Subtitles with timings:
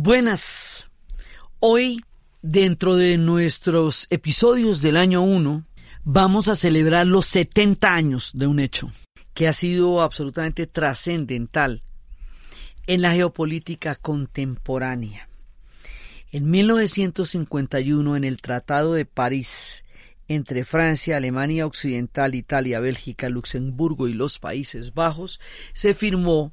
[0.00, 0.90] Buenas.
[1.58, 2.04] Hoy,
[2.40, 5.66] dentro de nuestros episodios del año 1,
[6.04, 8.92] vamos a celebrar los 70 años de un hecho
[9.34, 11.82] que ha sido absolutamente trascendental
[12.86, 15.28] en la geopolítica contemporánea.
[16.30, 19.82] En 1951, en el Tratado de París,
[20.28, 25.40] entre Francia, Alemania Occidental, Italia, Bélgica, Luxemburgo y los Países Bajos,
[25.72, 26.52] se firmó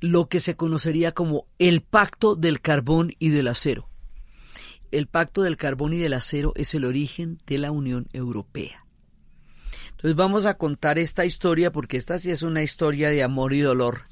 [0.00, 3.88] lo que se conocería como el Pacto del Carbón y del Acero.
[4.90, 8.84] El Pacto del Carbón y del Acero es el origen de la Unión Europea.
[9.90, 13.60] Entonces vamos a contar esta historia porque esta sí es una historia de amor y
[13.60, 14.02] dolor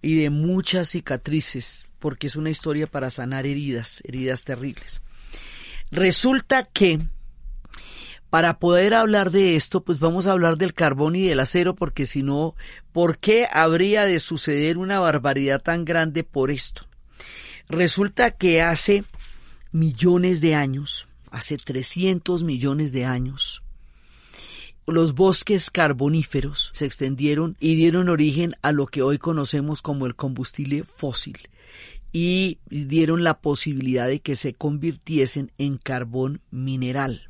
[0.00, 5.02] y de muchas cicatrices, porque es una historia para sanar heridas, heridas terribles.
[5.90, 7.00] Resulta que
[8.34, 12.04] para poder hablar de esto, pues vamos a hablar del carbón y del acero, porque
[12.04, 12.56] si no,
[12.92, 16.84] ¿por qué habría de suceder una barbaridad tan grande por esto?
[17.68, 19.04] Resulta que hace
[19.70, 23.62] millones de años, hace 300 millones de años,
[24.88, 30.16] los bosques carboníferos se extendieron y dieron origen a lo que hoy conocemos como el
[30.16, 31.38] combustible fósil
[32.10, 37.28] y dieron la posibilidad de que se convirtiesen en carbón mineral.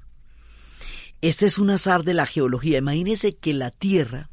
[1.25, 2.77] Este es un azar de la geología.
[2.77, 4.29] Imagínense que la Tierra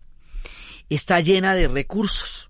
[0.89, 2.49] está llena de recursos,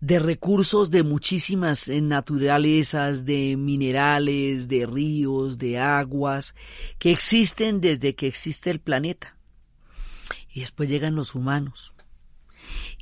[0.00, 6.54] de recursos de muchísimas eh, naturalezas, de minerales, de ríos, de aguas,
[6.98, 9.36] que existen desde que existe el planeta.
[10.54, 11.92] Y después llegan los humanos.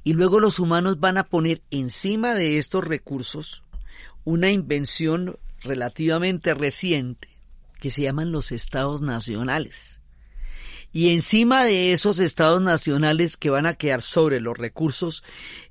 [0.03, 3.63] Y luego los humanos van a poner encima de estos recursos
[4.25, 7.29] una invención relativamente reciente
[7.79, 10.00] que se llaman los estados nacionales
[10.93, 15.23] y encima de esos estados nacionales que van a quedar sobre los recursos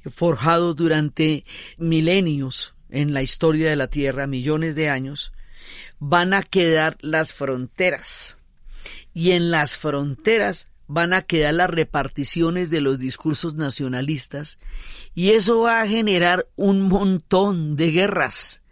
[0.09, 1.43] forjados durante
[1.77, 5.33] milenios en la historia de la Tierra, millones de años,
[5.99, 8.37] van a quedar las fronteras.
[9.13, 14.57] Y en las fronteras van a quedar las reparticiones de los discursos nacionalistas
[15.13, 18.63] y eso va a generar un montón de guerras.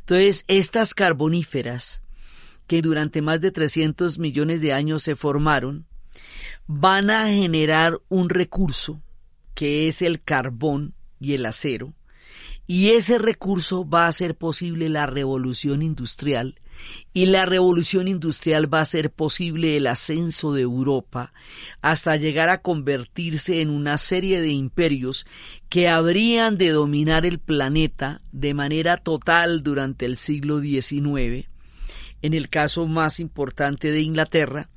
[0.00, 2.00] Entonces, estas carboníferas
[2.66, 5.87] que durante más de 300 millones de años se formaron,
[6.68, 9.00] van a generar un recurso
[9.54, 11.94] que es el carbón y el acero,
[12.66, 16.60] y ese recurso va a hacer posible la revolución industrial,
[17.14, 21.32] y la revolución industrial va a hacer posible el ascenso de Europa
[21.80, 25.26] hasta llegar a convertirse en una serie de imperios
[25.70, 31.48] que habrían de dominar el planeta de manera total durante el siglo XIX,
[32.20, 34.68] en el caso más importante de Inglaterra,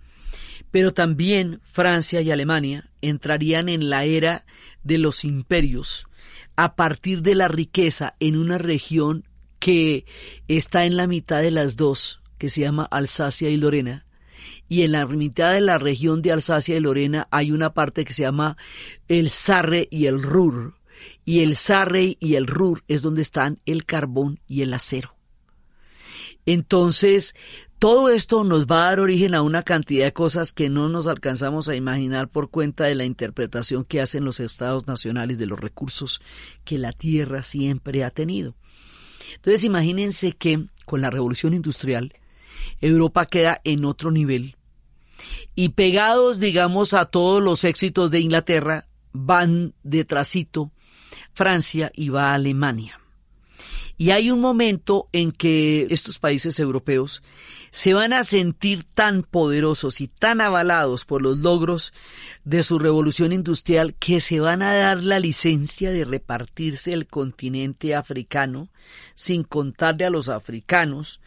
[0.72, 4.46] pero también Francia y Alemania entrarían en la era
[4.84, 6.08] de los imperios
[6.56, 9.26] a partir de la riqueza en una región
[9.59, 10.06] que
[10.48, 14.06] está en la mitad de las dos, que se llama Alsacia y Lorena,
[14.68, 18.14] y en la mitad de la región de Alsacia y Lorena hay una parte que
[18.14, 18.58] se llama
[19.08, 20.76] el Sarre y el Ruhr,
[21.26, 25.16] y el Sarre y el Ruhr es donde están el carbón y el acero.
[26.46, 27.36] Entonces,
[27.81, 31.08] todo esto nos va a dar origen a una cantidad de cosas que no nos
[31.08, 35.59] alcanzamos a imaginar por cuenta de la interpretación que hacen los estados nacionales de los
[35.59, 36.22] recursos
[36.64, 38.53] que la Tierra siempre ha tenido.
[39.34, 42.14] Entonces imagínense que con la revolución industrial
[42.81, 44.58] Europa queda en otro nivel
[45.56, 50.72] y pegados digamos a todos los éxitos de Inglaterra van detrásito
[51.34, 53.00] Francia y va a Alemania.
[54.01, 57.22] Y hay un momento en que estos países europeos
[57.70, 61.93] se van a sentir tan poderosos y tan avalados por los logros
[62.43, 67.93] de su revolución industrial que se van a dar la licencia de repartirse el continente
[67.93, 68.70] africano
[69.14, 71.22] sin contarle a los africanos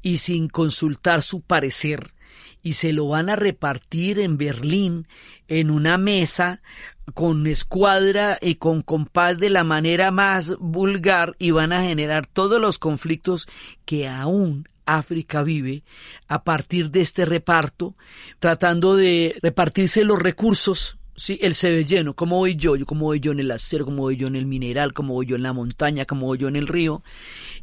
[0.00, 2.14] y sin consultar su parecer.
[2.62, 5.06] Y se lo van a repartir en Berlín
[5.46, 6.62] en una mesa
[7.12, 12.60] con escuadra y con compás de la manera más vulgar y van a generar todos
[12.60, 13.46] los conflictos
[13.84, 15.82] que aún África vive
[16.28, 17.94] a partir de este reparto,
[18.38, 21.54] tratando de repartirse los recursos Sí, el
[21.86, 22.74] lleno, ¿cómo voy yo?
[22.86, 23.84] ¿Cómo voy yo en el acero?
[23.84, 24.92] ¿Cómo voy yo en el mineral?
[24.92, 26.06] ¿Cómo voy yo en la montaña?
[26.06, 27.04] ¿Cómo voy yo en el río?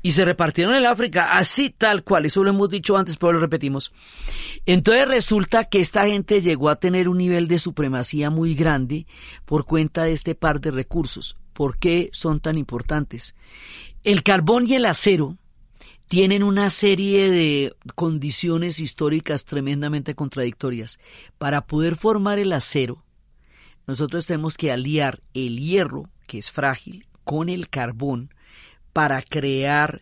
[0.02, 3.40] Y se repartieron el África así tal cual, eso lo hemos dicho antes, pero lo
[3.40, 3.92] repetimos.
[4.66, 9.06] Entonces resulta que esta gente llegó a tener un nivel de supremacía muy grande
[9.44, 11.36] por cuenta de este par de recursos.
[11.52, 13.36] ¿Por qué son tan importantes?
[14.06, 15.38] El carbón y el acero
[16.08, 21.00] tienen una serie de condiciones históricas tremendamente contradictorias.
[21.38, 23.04] Para poder formar el acero,
[23.88, 28.30] nosotros tenemos que aliar el hierro, que es frágil, con el carbón
[28.94, 30.02] para crear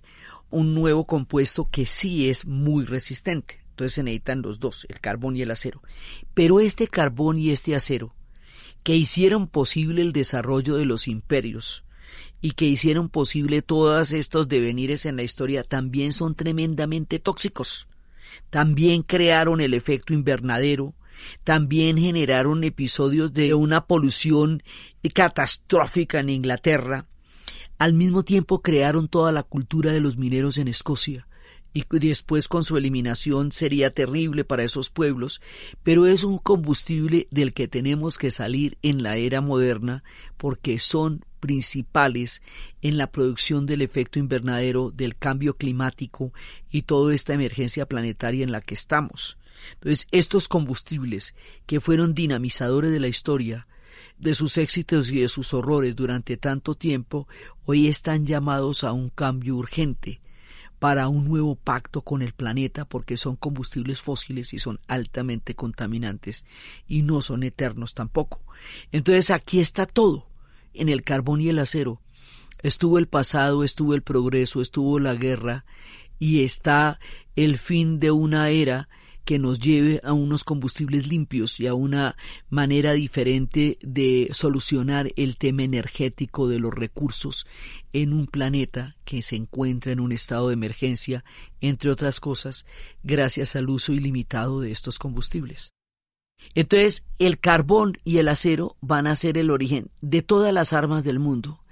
[0.50, 3.62] un nuevo compuesto que sí es muy resistente.
[3.72, 5.82] Entonces se necesitan los dos, el carbón y el acero.
[6.34, 8.14] Pero este carbón y este acero,
[8.84, 11.84] que hicieron posible el desarrollo de los imperios
[12.42, 17.88] y que hicieron posible todos estos devenires en la historia, también son tremendamente tóxicos.
[18.50, 20.94] También crearon el efecto invernadero,
[21.44, 24.64] también generaron episodios de una polución
[25.14, 27.06] catastrófica en Inglaterra.
[27.78, 31.28] Al mismo tiempo crearon toda la cultura de los mineros en Escocia
[31.74, 35.42] y después con su eliminación sería terrible para esos pueblos,
[35.84, 40.04] pero es un combustible del que tenemos que salir en la era moderna
[40.38, 42.42] porque son principales
[42.82, 46.34] en la producción del efecto invernadero, del cambio climático
[46.72, 49.38] y toda esta emergencia planetaria en la que estamos.
[49.74, 51.36] Entonces, estos combustibles
[51.66, 53.68] que fueron dinamizadores de la historia,
[54.18, 57.28] de sus éxitos y de sus horrores durante tanto tiempo,
[57.66, 60.22] hoy están llamados a un cambio urgente
[60.80, 66.46] para un nuevo pacto con el planeta porque son combustibles fósiles y son altamente contaminantes
[66.88, 68.42] y no son eternos tampoco.
[68.92, 70.28] Entonces aquí está todo,
[70.74, 72.02] en el carbón y el acero.
[72.62, 75.66] Estuvo el pasado, estuvo el progreso, estuvo la guerra
[76.18, 77.00] y está
[77.36, 78.90] el fin de una era
[79.26, 82.16] que nos lleve a unos combustibles limpios y a una
[82.50, 87.46] manera diferente de solucionar el tema energético de los recursos
[87.94, 91.24] en un planeta que se encuentra en un estado de emergencia,
[91.62, 92.66] entre otras cosas,
[93.04, 95.74] gracias al uso ilimitado de estos combustibles.
[96.56, 101.04] Entonces, el carbón y el acero van a ser el origen de todas las armas
[101.04, 101.64] del mundo,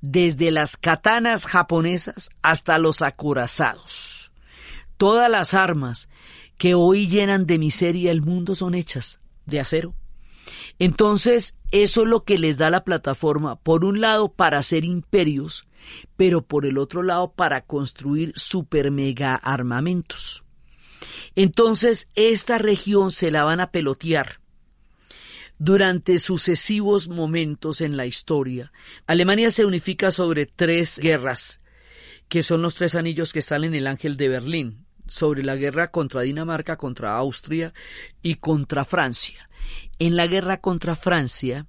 [0.00, 4.32] desde las katanas japonesas hasta los acorazados.
[4.96, 6.08] Todas las armas
[6.58, 9.94] que hoy llenan de miseria el mundo son hechas de acero.
[10.78, 15.66] Entonces, eso es lo que les da la plataforma, por un lado, para hacer imperios,
[16.16, 20.44] pero por el otro lado, para construir super mega armamentos.
[21.36, 24.40] Entonces, esta región se la van a pelotear
[25.58, 28.72] durante sucesivos momentos en la historia.
[29.06, 31.60] Alemania se unifica sobre tres guerras,
[32.28, 35.90] que son los tres anillos que están en el Ángel de Berlín sobre la guerra
[35.90, 37.72] contra Dinamarca, contra Austria
[38.22, 39.48] y contra Francia.
[39.98, 41.66] En la guerra contra Francia,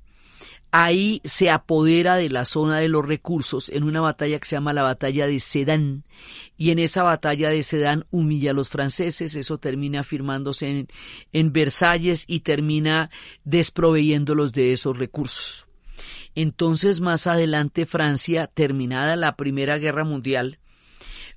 [0.72, 4.74] ahí se apodera de la zona de los recursos en una batalla que se llama
[4.74, 6.04] la batalla de Sedan
[6.58, 10.88] y en esa batalla de Sedan humilla a los franceses, eso termina firmándose en,
[11.32, 13.10] en Versalles y termina
[13.44, 15.66] desproveyéndolos de esos recursos.
[16.36, 20.60] Entonces más adelante Francia, terminada la Primera Guerra Mundial,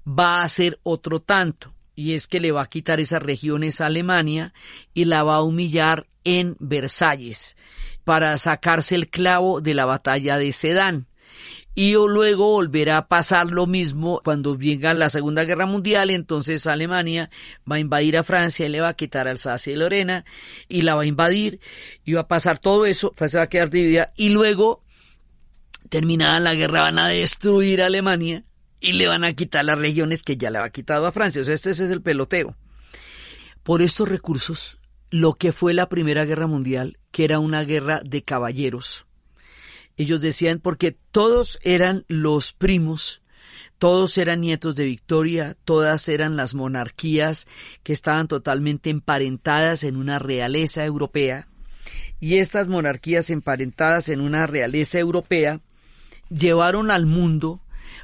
[0.06, 3.86] va a hacer otro tanto y es que le va a quitar esas regiones a
[3.86, 4.52] Alemania
[4.94, 7.56] y la va a humillar en Versalles
[8.04, 11.06] para sacarse el clavo de la batalla de Sedán.
[11.74, 17.30] Y luego volverá a pasar lo mismo cuando venga la Segunda Guerra Mundial, entonces Alemania
[17.70, 20.26] va a invadir a Francia y le va a quitar Alsacia y Lorena
[20.68, 21.60] y la va a invadir
[22.04, 24.82] y va a pasar todo eso, Francia va a quedar dividida y luego
[25.88, 28.42] terminada la guerra van a destruir a Alemania
[28.82, 31.40] y le van a quitar las regiones que ya le ha quitado a Francia.
[31.40, 32.56] O sea, este, es el peloteo.
[33.62, 38.24] Por estos recursos, lo que fue la Primera Guerra Mundial, que era una guerra de
[38.24, 39.06] caballeros.
[39.96, 43.22] Ellos decían, porque todos eran los primos,
[43.78, 47.46] todos eran nietos de Victoria, todas eran las monarquías
[47.84, 51.46] que estaban totalmente emparentadas en una realeza europea,
[52.18, 55.60] y estas monarquías emparentadas en una realeza europea
[56.30, 57.60] llevaron al mundo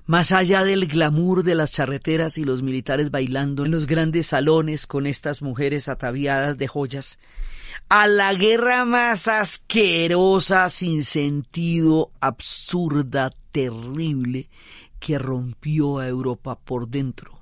[0.06, 4.86] más allá del glamour de las charreteras y los militares bailando en los grandes salones
[4.86, 7.18] con estas mujeres ataviadas de joyas,
[7.88, 14.48] a la guerra más asquerosa, sin sentido, absurda, terrible,
[15.00, 17.37] que rompió a Europa por dentro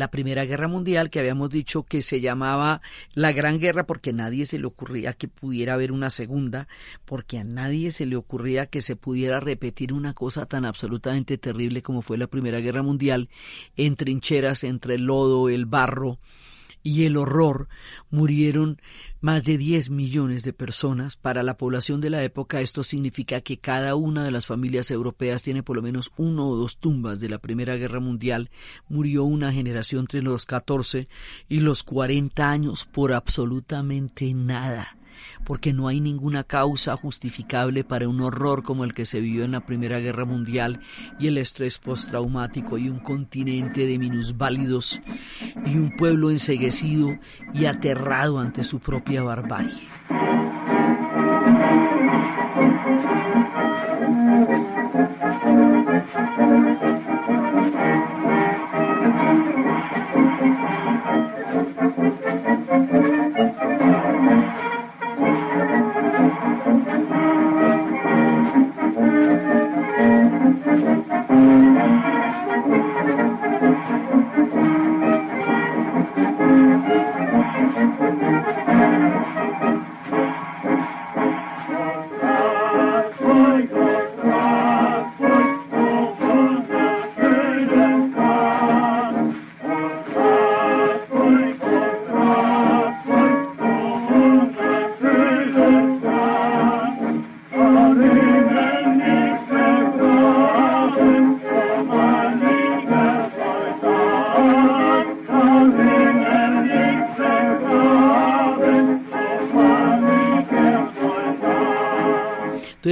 [0.00, 2.80] la Primera Guerra Mundial, que habíamos dicho que se llamaba
[3.14, 6.68] la Gran Guerra porque a nadie se le ocurría que pudiera haber una segunda,
[7.04, 11.82] porque a nadie se le ocurría que se pudiera repetir una cosa tan absolutamente terrible
[11.82, 13.28] como fue la Primera Guerra Mundial,
[13.76, 16.18] en trincheras, entre el lodo, el barro,
[16.82, 17.68] y el horror
[18.10, 18.80] murieron
[19.20, 21.16] más de 10 millones de personas.
[21.16, 25.42] Para la población de la época esto significa que cada una de las familias europeas
[25.42, 28.50] tiene por lo menos uno o dos tumbas de la Primera Guerra Mundial.
[28.88, 31.08] Murió una generación entre los 14
[31.48, 34.99] y los 40 años por absolutamente nada
[35.44, 39.52] porque no hay ninguna causa justificable para un horror como el que se vivió en
[39.52, 40.80] la Primera Guerra Mundial
[41.18, 45.00] y el estrés postraumático y un continente de minusválidos
[45.64, 47.18] y un pueblo enseguecido
[47.52, 49.88] y aterrado ante su propia barbarie.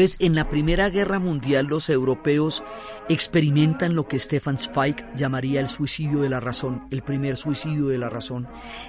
[0.08, 2.64] Entonces, en la Primera Guerra Mundial los europeos
[3.10, 7.98] experimentan lo que Stefan Zweig llamaría el suicidio de la razón, el primer suicidio de
[7.98, 8.48] la razón,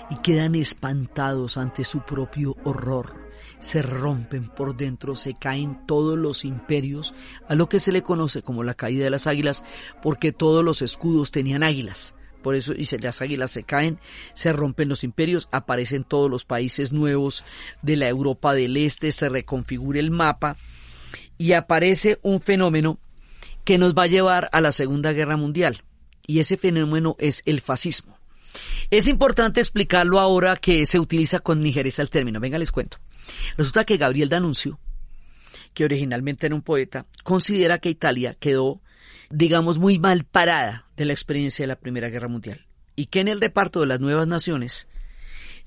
[0.09, 3.15] y quedan espantados ante su propio horror.
[3.59, 7.13] Se rompen por dentro, se caen todos los imperios,
[7.49, 9.65] a lo que se le conoce como la caída de las águilas,
[10.01, 12.15] porque todos los escudos tenían águilas.
[12.41, 13.99] Por eso, y las águilas se caen,
[14.33, 17.43] se rompen los imperios, aparecen todos los países nuevos
[17.81, 20.55] de la Europa del Este, se reconfigura el mapa,
[21.39, 22.99] y aparece un fenómeno
[23.63, 25.83] que nos va a llevar a la Segunda Guerra Mundial.
[26.27, 28.19] Y ese fenómeno es el fascismo.
[28.91, 32.39] Es importante explicarlo ahora que se utiliza con ligereza el término.
[32.39, 32.97] Venga, les cuento.
[33.57, 34.79] Resulta que Gabriel D'Annunzio,
[35.73, 38.81] que originalmente era un poeta, considera que Italia quedó,
[39.29, 42.65] digamos, muy mal parada de la experiencia de la Primera Guerra Mundial
[42.97, 44.89] y que en el reparto de las nuevas naciones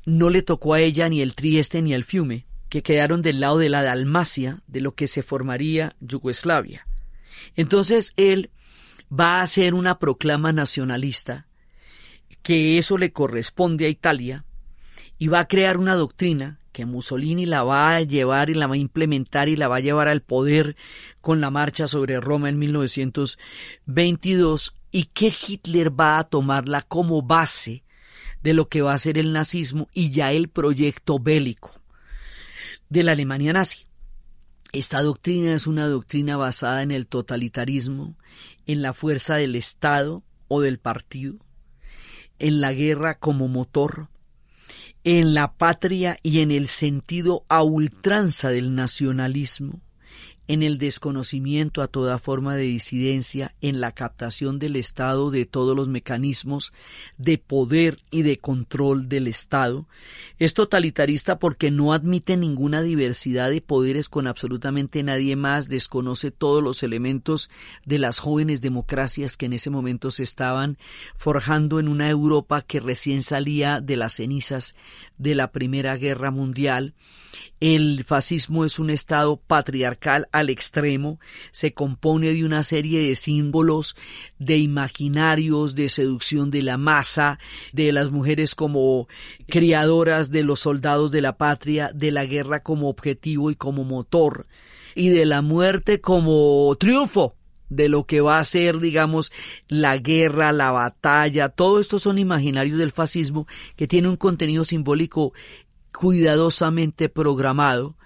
[0.04, 3.58] no le tocó a ella ni el Trieste ni el Fiume, que quedaron del lado
[3.58, 6.86] de la Dalmacia, de lo que se formaría Yugoslavia.
[7.54, 8.48] Entonces él
[9.12, 11.46] va a hacer una proclama nacionalista,
[12.42, 14.46] que eso le corresponde a Italia,
[15.18, 18.76] y va a crear una doctrina que Mussolini la va a llevar y la va
[18.76, 20.74] a implementar y la va a llevar al poder
[21.20, 27.82] con la marcha sobre Roma en 1922 y que Hitler va a tomarla como base
[28.42, 31.81] de lo que va a ser el nazismo y ya el proyecto bélico
[32.92, 33.86] de la Alemania nazi.
[34.70, 38.18] Esta doctrina es una doctrina basada en el totalitarismo,
[38.66, 41.36] en la fuerza del Estado o del partido,
[42.38, 44.08] en la guerra como motor,
[45.04, 49.80] en la patria y en el sentido a ultranza del nacionalismo,
[50.48, 55.76] en el desconocimiento a toda forma de disidencia, en la captación del Estado de todos
[55.76, 56.72] los mecanismos
[57.16, 59.86] de poder y de control del Estado.
[60.38, 66.62] Es totalitarista porque no admite ninguna diversidad de poderes con absolutamente nadie más, desconoce todos
[66.62, 67.48] los elementos
[67.84, 70.76] de las jóvenes democracias que en ese momento se estaban
[71.14, 74.74] forjando en una Europa que recién salía de las cenizas
[75.18, 76.94] de la Primera Guerra Mundial
[77.62, 81.20] el fascismo es un Estado patriarcal al extremo,
[81.52, 83.94] se compone de una serie de símbolos,
[84.40, 87.38] de imaginarios, de seducción de la masa,
[87.72, 89.06] de las mujeres como
[89.46, 94.48] criadoras de los soldados de la patria, de la guerra como objetivo y como motor,
[94.96, 97.36] y de la muerte como triunfo
[97.72, 99.32] de lo que va a ser, digamos,
[99.68, 105.32] la guerra, la batalla, todo esto son imaginarios del fascismo que tiene un contenido simbólico
[105.92, 107.96] cuidadosamente programado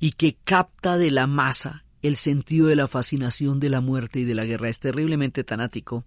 [0.00, 4.24] y que capta de la masa el sentido de la fascinación de la muerte y
[4.24, 4.68] de la guerra.
[4.68, 6.04] Es terriblemente tanático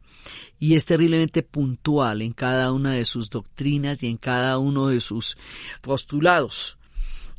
[0.59, 4.99] y es terriblemente puntual en cada una de sus doctrinas y en cada uno de
[4.99, 5.37] sus
[5.81, 6.77] postulados.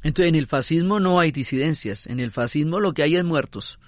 [0.02, 3.78] Entonces, en el fascismo no hay disidencias, en el fascismo lo que hay es muertos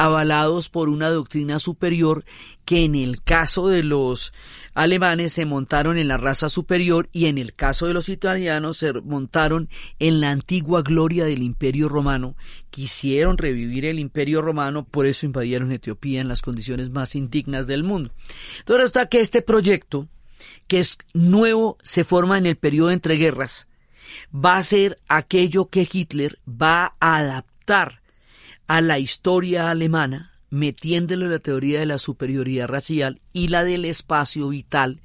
[0.00, 2.24] avalados por una doctrina superior
[2.64, 4.32] que en el caso de los
[4.72, 8.94] alemanes se montaron en la raza superior y en el caso de los italianos se
[8.94, 12.34] montaron en la antigua gloria del imperio romano.
[12.70, 17.84] Quisieron revivir el imperio romano, por eso invadieron Etiopía en las condiciones más indignas del
[17.84, 18.10] mundo.
[18.60, 20.08] Entonces está que este proyecto
[20.66, 23.68] que es nuevo, se forma en el periodo entre guerras,
[24.34, 27.99] va a ser aquello que Hitler va a adaptar
[28.70, 34.48] a la historia alemana, metiéndole la teoría de la superioridad racial y la del espacio
[34.48, 35.00] vital,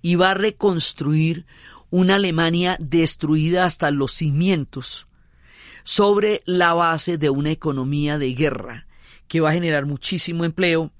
[0.00, 1.44] y va a reconstruir
[1.90, 5.08] una Alemania destruida hasta los cimientos
[5.84, 8.86] sobre la base de una economía de guerra
[9.28, 10.90] que va a generar muchísimo empleo,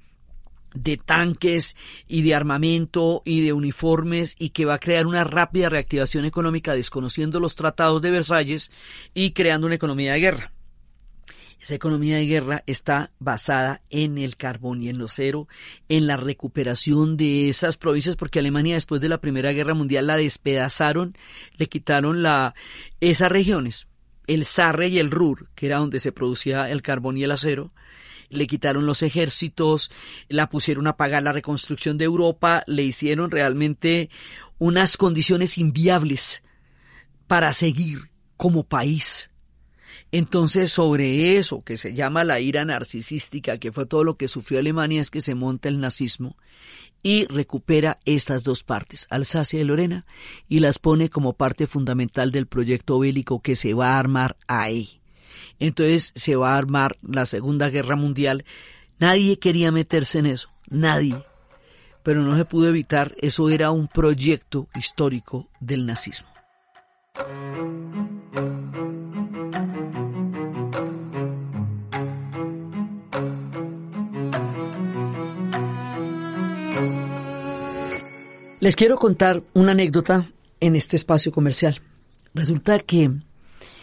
[0.75, 1.76] de tanques
[2.09, 6.75] y de armamento y de uniformes y que va a crear una rápida reactivación económica
[6.75, 8.71] desconociendo los tratados de Versalles
[9.14, 10.52] y creando una economía de guerra.
[11.62, 15.47] Esa economía de guerra está basada en el carbón y en lo cero,
[15.88, 20.16] en la recuperación de esas provincias, porque Alemania después de la Primera Guerra Mundial la
[20.16, 21.16] despedazaron,
[21.57, 22.57] le quitaron la,
[23.00, 23.87] esas regiones,
[24.26, 27.73] el Sarre y el Ruhr, que era donde se producía el carbón y el acero,
[28.28, 29.92] le quitaron los ejércitos,
[30.28, 34.11] la pusieron a pagar la reconstrucción de Europa, le hicieron realmente
[34.59, 36.42] unas condiciones inviables
[37.28, 39.32] para seguir como país.
[40.12, 44.61] Entonces, sobre eso que se llama la ira narcisística, que fue todo lo que sufrió
[44.61, 46.37] Alemania, es que se monta el nazismo
[47.02, 50.04] y recupera estas dos partes, Alsacia y Lorena,
[50.49, 55.00] y las pone como parte fundamental del proyecto bélico que se va a armar ahí.
[55.59, 58.45] Entonces se va a armar la Segunda Guerra Mundial.
[58.99, 61.16] Nadie quería meterse en eso, nadie.
[62.02, 66.28] Pero no se pudo evitar, eso era un proyecto histórico del nazismo.
[78.62, 81.81] Les quiero contar una anécdota en este espacio comercial.
[82.33, 83.11] Resulta que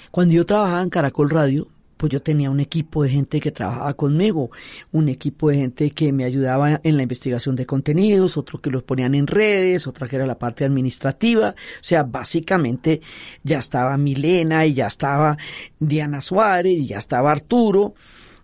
[0.09, 1.67] cuando yo trabajaba en Caracol Radio,
[1.97, 4.51] pues yo tenía un equipo de gente que trabajaba conmigo,
[4.93, 8.83] un equipo de gente que me ayudaba en la investigación de contenidos, otro que los
[8.83, 13.01] ponían en redes, otra que era la parte administrativa, o sea, básicamente
[13.43, 15.37] ya estaba Milena y ya estaba
[15.77, 17.95] Diana Suárez y ya estaba Arturo,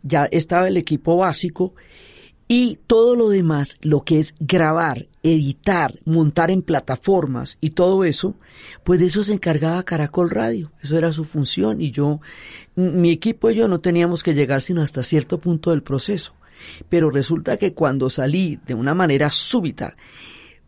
[0.04, 1.76] ya estaba el equipo básico
[2.48, 8.36] y todo lo demás, lo que es grabar, editar, montar en plataformas y todo eso,
[8.84, 10.72] pues de eso se encargaba Caracol Radio.
[10.82, 12.20] Eso era su función y yo,
[12.76, 16.34] mi equipo y yo no teníamos que llegar sino hasta cierto punto del proceso.
[16.88, 19.96] Pero resulta que cuando salí de una manera súbita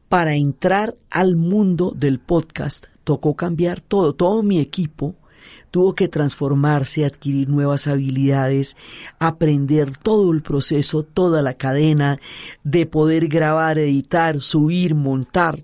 [0.10, 5.16] para entrar al mundo del podcast, tocó cambiar todo, todo mi equipo
[5.78, 8.76] tuvo que transformarse, adquirir nuevas habilidades,
[9.20, 12.20] aprender todo el proceso, toda la cadena
[12.63, 15.62] de poder grabar, editar, subir, montar.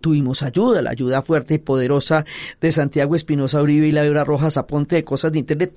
[0.00, 2.24] Tuvimos ayuda, la ayuda fuerte y poderosa
[2.58, 5.74] de Santiago Espinosa Uribe y Laura Rojas Aponte de cosas de Internet,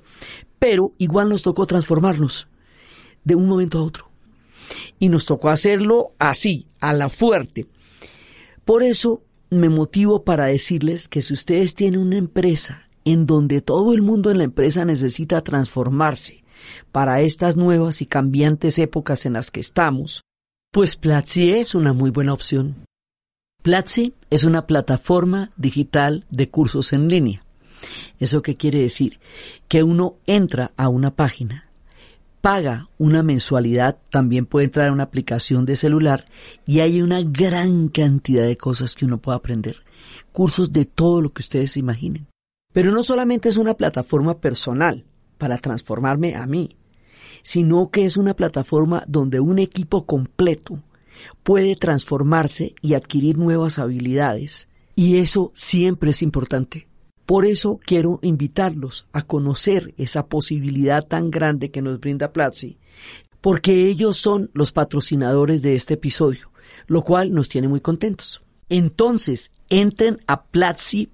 [0.60, 2.48] pero igual nos tocó transformarnos
[3.26, 4.10] de un momento a otro.
[4.98, 7.68] Y nos tocó hacerlo así, a la fuerte.
[8.64, 13.94] Por eso me motivo para decirles que si ustedes tienen una empresa en donde todo
[13.94, 16.44] el mundo en la empresa necesita transformarse
[16.92, 20.24] para estas nuevas y cambiantes épocas en las que estamos,
[20.72, 22.86] pues Platzi es una muy buena opción.
[23.62, 27.44] Platzi es una plataforma digital de cursos en línea.
[28.20, 29.20] ¿Eso qué quiere decir?
[29.68, 31.70] Que uno entra a una página,
[32.42, 36.26] paga una mensualidad, también puede entrar a una aplicación de celular
[36.66, 39.78] y hay una gran cantidad de cosas que uno puede aprender.
[40.32, 42.28] Cursos de todo lo que ustedes imaginen.
[42.74, 45.06] Pero no solamente es una plataforma personal
[45.38, 46.76] para transformarme a mí,
[47.44, 50.82] sino que es una plataforma donde un equipo completo
[51.44, 54.68] puede transformarse y adquirir nuevas habilidades.
[54.96, 56.88] Y eso siempre es importante.
[57.26, 62.78] Por eso quiero invitarlos a conocer esa posibilidad tan grande que nos brinda Platzi,
[63.40, 66.52] porque ellos son los patrocinadores de este episodio,
[66.88, 68.42] lo cual nos tiene muy contentos.
[68.70, 71.10] Entonces, entren a Platzi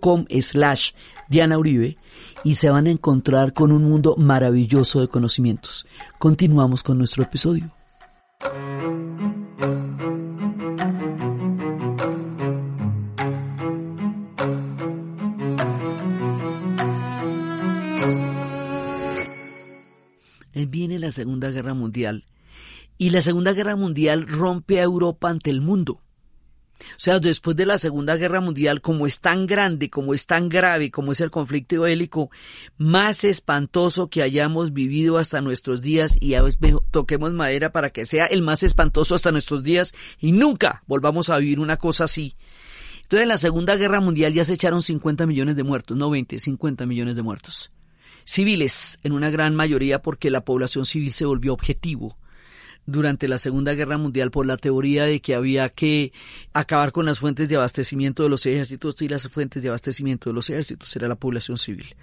[0.00, 0.90] com slash
[1.28, 1.96] Diana Uribe
[2.44, 5.86] y se van a encontrar con un mundo maravilloso de conocimientos.
[6.18, 7.68] Continuamos con nuestro episodio.
[20.72, 22.24] Viene la Segunda Guerra Mundial
[22.96, 26.00] y la Segunda Guerra Mundial rompe a Europa ante el mundo.
[26.96, 30.48] O sea, después de la Segunda Guerra Mundial, como es tan grande, como es tan
[30.48, 32.30] grave, como es el conflicto bélico
[32.78, 38.06] más espantoso que hayamos vivido hasta nuestros días, y a veces toquemos madera para que
[38.06, 42.36] sea el más espantoso hasta nuestros días, y nunca volvamos a vivir una cosa así.
[43.02, 46.38] Entonces, en la Segunda Guerra Mundial ya se echaron 50 millones de muertos, no 20,
[46.38, 47.70] 50 millones de muertos.
[48.24, 52.16] Civiles, en una gran mayoría porque la población civil se volvió objetivo
[52.86, 56.12] durante la Segunda Guerra Mundial por la teoría de que había que
[56.52, 60.34] acabar con las fuentes de abastecimiento de los ejércitos y las fuentes de abastecimiento de
[60.34, 61.94] los ejércitos era la población civil.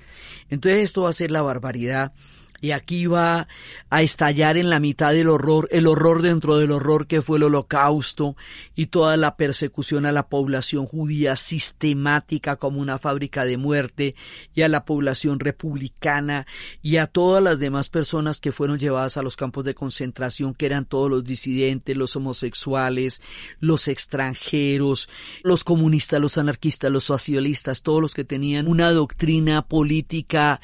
[0.49, 2.13] Entonces esto va a ser la barbaridad
[2.61, 3.47] y aquí va
[3.89, 7.43] a estallar en la mitad del horror, el horror dentro del horror que fue el
[7.43, 8.35] holocausto
[8.75, 14.15] y toda la persecución a la población judía sistemática como una fábrica de muerte
[14.53, 16.45] y a la población republicana
[16.81, 20.65] y a todas las demás personas que fueron llevadas a los campos de concentración que
[20.65, 23.21] eran todos los disidentes, los homosexuales,
[23.59, 25.09] los extranjeros,
[25.43, 30.61] los comunistas, los anarquistas, los socialistas, todos los que tenían una doctrina política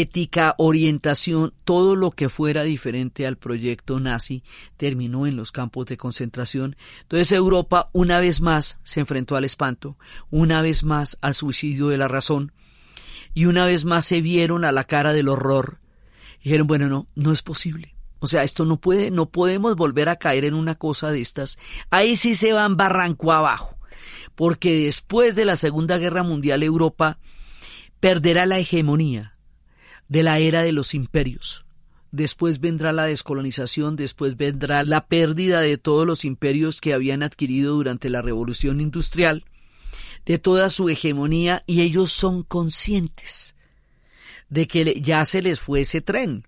[0.00, 4.42] ética, orientación, todo lo que fuera diferente al proyecto nazi
[4.76, 6.76] terminó en los campos de concentración.
[7.02, 9.96] Entonces Europa una vez más se enfrentó al espanto,
[10.30, 12.52] una vez más al suicidio de la razón
[13.34, 15.78] y una vez más se vieron a la cara del horror.
[16.42, 17.94] Dijeron, bueno, no, no es posible.
[18.18, 21.58] O sea, esto no puede, no podemos volver a caer en una cosa de estas.
[21.90, 23.76] Ahí sí se van barranco abajo.
[24.34, 27.18] Porque después de la Segunda Guerra Mundial Europa
[28.00, 29.31] perderá la hegemonía
[30.12, 31.64] de la era de los imperios.
[32.10, 37.76] Después vendrá la descolonización, después vendrá la pérdida de todos los imperios que habían adquirido
[37.76, 39.46] durante la revolución industrial,
[40.26, 43.56] de toda su hegemonía, y ellos son conscientes
[44.50, 46.46] de que ya se les fue ese tren,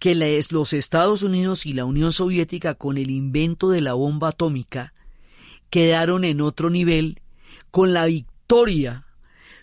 [0.00, 0.16] que
[0.50, 4.92] los Estados Unidos y la Unión Soviética con el invento de la bomba atómica
[5.70, 7.20] quedaron en otro nivel
[7.70, 9.06] con la victoria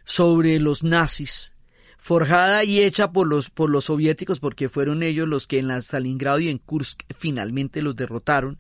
[0.05, 1.53] sobre los nazis
[2.01, 5.79] forjada y hecha por los, por los soviéticos, porque fueron ellos los que en la
[5.79, 8.57] Stalingrado y en Kursk finalmente los derrotaron,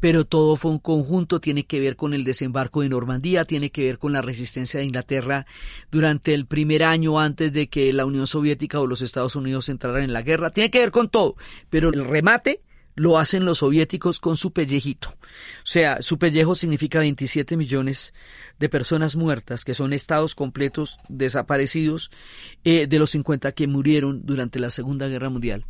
[0.00, 3.84] pero todo fue un conjunto, tiene que ver con el desembarco de Normandía, tiene que
[3.84, 5.46] ver con la resistencia de Inglaterra
[5.92, 10.02] durante el primer año antes de que la Unión Soviética o los Estados Unidos entraran
[10.02, 11.36] en la guerra, tiene que ver con todo,
[11.70, 12.62] pero el remate
[12.94, 15.08] lo hacen los soviéticos con su pellejito.
[15.10, 18.12] O sea, su pellejo significa 27 millones
[18.58, 22.10] de personas muertas, que son estados completos desaparecidos
[22.64, 25.66] eh, de los 50 que murieron durante la Segunda Guerra Mundial.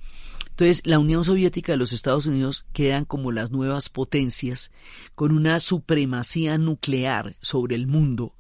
[0.50, 4.70] Entonces, la Unión Soviética y los Estados Unidos quedan como las nuevas potencias
[5.14, 8.35] con una supremacía nuclear sobre el mundo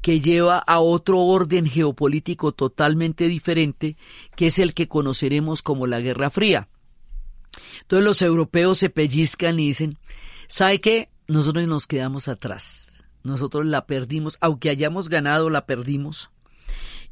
[0.00, 3.96] que lleva a otro orden geopolítico totalmente diferente,
[4.36, 6.68] que es el que conoceremos como la Guerra Fría.
[7.82, 9.98] Entonces los europeos se pellizcan y dicen,
[10.48, 11.10] ¿sabe qué?
[11.26, 12.90] Nosotros nos quedamos atrás.
[13.22, 16.30] Nosotros la perdimos, aunque hayamos ganado, la perdimos.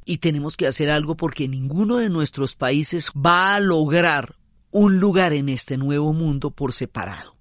[0.05, 4.37] Y tenemos que hacer algo porque ninguno de nuestros países va a lograr
[4.71, 7.36] un lugar en este nuevo mundo por separado.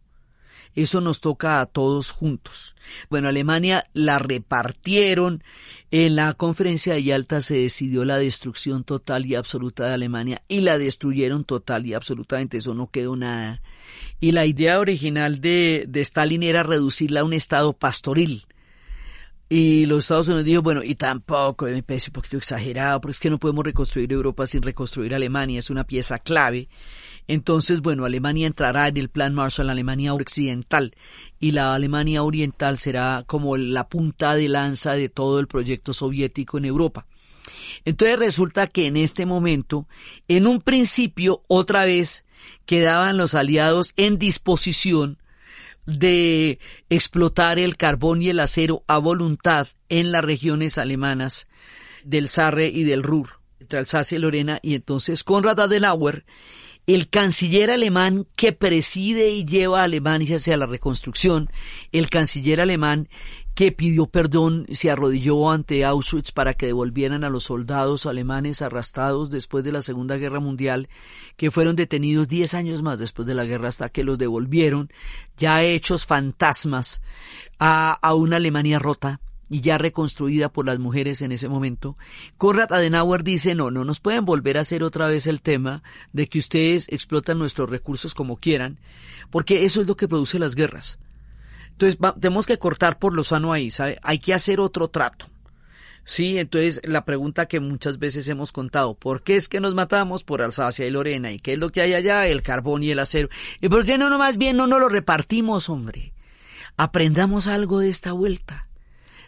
[0.75, 2.75] Eso nos toca a todos juntos.
[3.09, 5.43] Bueno, Alemania la repartieron.
[5.91, 10.61] En la conferencia de Yalta se decidió la destrucción total y absoluta de Alemania y
[10.61, 12.57] la destruyeron total y absolutamente.
[12.57, 13.61] Eso no quedó nada.
[14.19, 18.45] Y la idea original de, de Stalin era reducirla a un estado pastoril.
[19.47, 23.19] Y los Estados Unidos dijo, bueno, y tampoco, me parece un poquito exagerado, porque es
[23.19, 26.67] que no podemos reconstruir Europa sin reconstruir Alemania, es una pieza clave.
[27.27, 30.95] Entonces, bueno, Alemania entrará en el Plan Marshall, Alemania Occidental,
[31.39, 36.57] y la Alemania Oriental será como la punta de lanza de todo el proyecto soviético
[36.57, 37.07] en Europa.
[37.83, 39.87] Entonces resulta que en este momento,
[40.27, 42.25] en un principio, otra vez,
[42.65, 45.19] quedaban los aliados en disposición
[45.85, 46.59] de
[46.89, 51.47] explotar el carbón y el acero a voluntad en las regiones alemanas
[52.03, 56.25] del Sarre y del Ruhr, entre Alsacia y Lorena, y entonces Konrad Adenauer
[56.87, 61.49] el canciller alemán que preside y lleva a Alemania hacia la reconstrucción,
[61.91, 63.09] el canciller alemán
[63.55, 69.29] que pidió perdón, se arrodilló ante Auschwitz para que devolvieran a los soldados alemanes arrastrados
[69.29, 70.89] después de la Segunda Guerra Mundial,
[71.37, 74.91] que fueron detenidos diez años más después de la guerra hasta que los devolvieron,
[75.37, 77.01] ya hechos fantasmas,
[77.57, 81.97] a una Alemania rota, y ya reconstruida por las mujeres en ese momento,
[82.37, 86.27] Konrad Adenauer dice, no, no nos pueden volver a hacer otra vez el tema de
[86.27, 88.79] que ustedes explotan nuestros recursos como quieran,
[89.29, 90.99] porque eso es lo que produce las guerras.
[91.71, 93.99] Entonces, tenemos que cortar por lo sano ahí, ¿sabe?
[94.01, 95.27] Hay que hacer otro trato.
[96.05, 100.23] Sí, entonces la pregunta que muchas veces hemos contado, ¿por qué es que nos matamos
[100.23, 101.31] por Alsacia y Lorena?
[101.31, 102.27] ¿Y qué es lo que hay allá?
[102.27, 103.27] El carbón y el acero.
[103.59, 106.13] ¿Y por qué no, no más bien no nos lo repartimos, hombre?
[106.77, 108.64] Aprendamos algo de esta vuelta.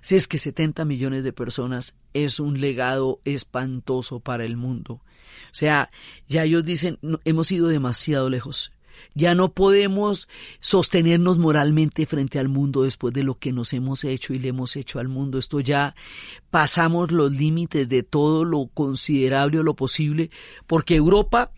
[0.02, 5.02] Si es que 70 millones de personas es un legado espantoso para el mundo.
[5.52, 5.92] O sea,
[6.28, 8.72] ya ellos dicen, hemos ido demasiado lejos.
[9.14, 10.28] Ya no podemos
[10.60, 14.76] sostenernos moralmente frente al mundo después de lo que nos hemos hecho y le hemos
[14.76, 15.38] hecho al mundo.
[15.38, 15.96] Esto ya
[16.50, 20.32] pasamos los límites de todo lo considerable o lo posible,
[20.66, 21.52] porque Europa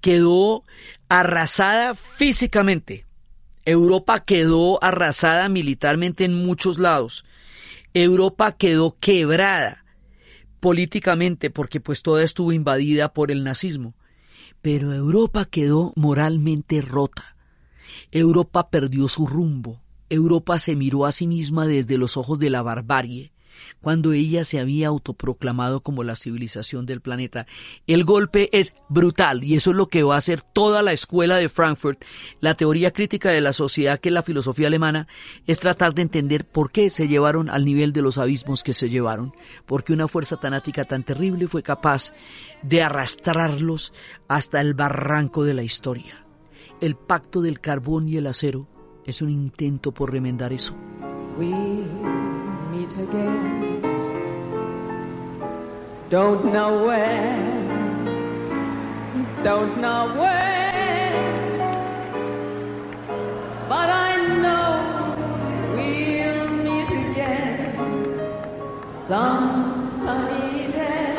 [0.00, 0.64] quedó
[1.08, 3.08] arrasada físicamente
[3.68, 7.26] Europa quedó arrasada militarmente en muchos lados.
[8.02, 9.84] Europa quedó quebrada
[10.60, 13.94] políticamente porque pues toda estuvo invadida por el nazismo.
[14.62, 17.36] Pero Europa quedó moralmente rota.
[18.10, 19.80] Europa perdió su rumbo.
[20.10, 23.32] Europa se miró a sí misma desde los ojos de la barbarie
[23.80, 27.46] cuando ella se había autoproclamado como la civilización del planeta.
[27.86, 31.36] El golpe es brutal y eso es lo que va a hacer toda la escuela
[31.36, 32.04] de Frankfurt.
[32.40, 35.08] La teoría crítica de la sociedad, que es la filosofía alemana,
[35.46, 38.88] es tratar de entender por qué se llevaron al nivel de los abismos que se
[38.88, 39.32] llevaron,
[39.66, 42.12] porque una fuerza tanática tan terrible fue capaz
[42.62, 43.92] de arrastrarlos
[44.28, 46.24] hasta el barranco de la historia.
[46.80, 48.68] El pacto del carbón y el acero
[49.04, 50.76] es un intento por remendar eso.
[53.00, 53.82] Again.
[56.10, 57.36] Don't know where,
[59.44, 61.12] don't know where,
[63.68, 65.14] but I know
[65.74, 67.76] we'll meet again
[69.06, 71.14] some sunny day.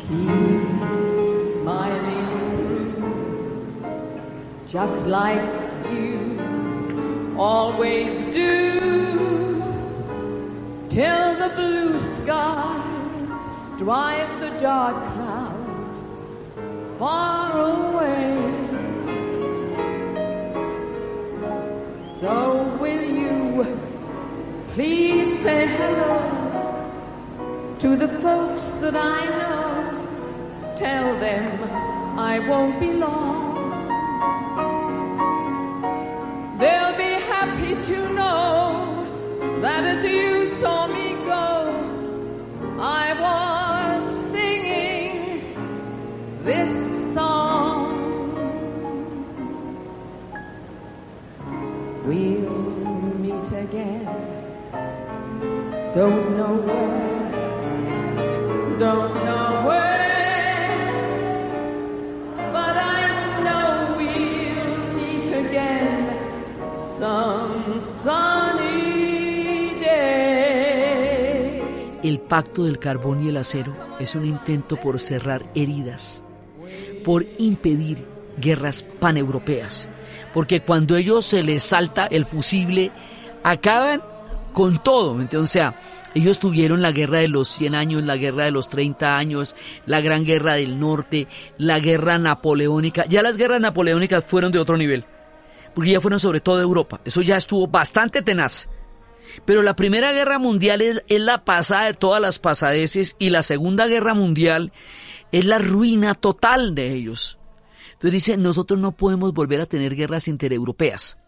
[0.00, 0.70] Keep
[1.62, 2.92] smiling through,
[4.68, 5.42] just like
[5.90, 6.29] you
[7.40, 9.62] always do
[10.90, 13.48] till the blue skies
[13.78, 16.20] drive the dark clouds
[16.98, 18.36] far away.
[22.20, 23.66] So will you
[24.74, 26.20] please say hello
[27.78, 30.74] to the folks that I know?
[30.76, 31.44] Tell them
[32.18, 33.40] I won't be long.
[72.30, 76.24] Pacto del carbón y el acero es un intento por cerrar heridas,
[77.04, 78.06] por impedir
[78.38, 79.88] guerras paneuropeas,
[80.32, 82.92] porque cuando ellos se les salta el fusible,
[83.42, 84.02] acaban
[84.52, 85.76] con todo, O sea,
[86.14, 89.54] ellos tuvieron la guerra de los 100 años, la guerra de los 30 años,
[89.86, 94.76] la gran guerra del norte, la guerra napoleónica, ya las guerras napoleónicas fueron de otro
[94.76, 95.04] nivel
[95.74, 97.00] porque ya fueron sobre todo Europa.
[97.04, 98.68] Eso ya estuvo bastante tenaz.
[99.44, 103.86] Pero la Primera Guerra Mundial es, la pasada de todas las pasadeces y la Segunda
[103.86, 104.72] Guerra Mundial
[105.32, 107.38] es la ruina total de ellos.
[107.92, 111.18] Entonces dice, nosotros no podemos volver a tener guerras intereuropeas,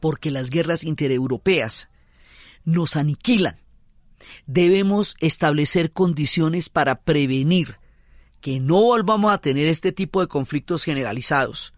[0.00, 1.88] porque las guerras intereuropeas
[2.64, 3.60] nos aniquilan.
[4.46, 7.76] Debemos establecer condiciones para prevenir
[8.40, 11.73] que no volvamos a tener este tipo de conflictos generalizados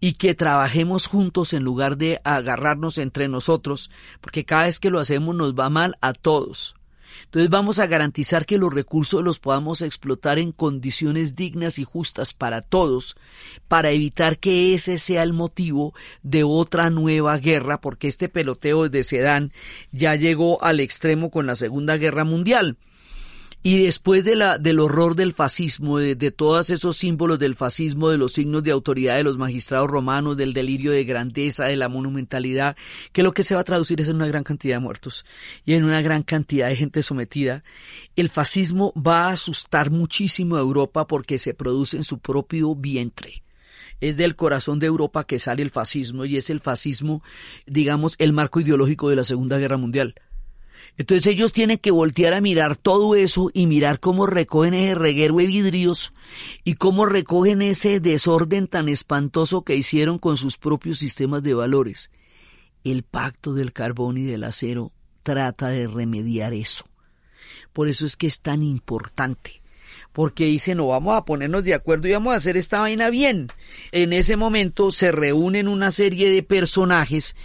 [0.00, 5.00] y que trabajemos juntos en lugar de agarrarnos entre nosotros, porque cada vez que lo
[5.00, 6.74] hacemos nos va mal a todos.
[7.24, 12.32] Entonces vamos a garantizar que los recursos los podamos explotar en condiciones dignas y justas
[12.32, 13.16] para todos,
[13.66, 19.02] para evitar que ese sea el motivo de otra nueva guerra, porque este peloteo de
[19.02, 19.52] Sedán
[19.92, 22.76] ya llegó al extremo con la Segunda Guerra Mundial.
[23.60, 28.08] Y después de la, del horror del fascismo, de, de, todos esos símbolos del fascismo,
[28.08, 31.88] de los signos de autoridad de los magistrados romanos, del delirio de grandeza, de la
[31.88, 32.76] monumentalidad,
[33.12, 35.26] que lo que se va a traducir es en una gran cantidad de muertos
[35.64, 37.64] y en una gran cantidad de gente sometida,
[38.14, 43.42] el fascismo va a asustar muchísimo a Europa porque se produce en su propio vientre
[44.00, 47.22] es del corazón de Europa que sale el fascismo y es el fascismo,
[47.66, 50.14] digamos, el marco ideológico de la Segunda Guerra Mundial.
[50.98, 55.36] Entonces ellos tienen que voltear a mirar todo eso y mirar cómo recogen ese reguero
[55.36, 56.12] de vidrios
[56.64, 62.10] y cómo recogen ese desorden tan espantoso que hicieron con sus propios sistemas de valores.
[62.82, 64.90] El pacto del carbón y del acero
[65.22, 66.84] trata de remediar eso.
[67.72, 69.62] Por eso es que es tan importante
[70.12, 73.48] porque dice no vamos a ponernos de acuerdo y vamos a hacer esta vaina bien.
[73.92, 77.36] En ese momento se reúnen una serie de personajes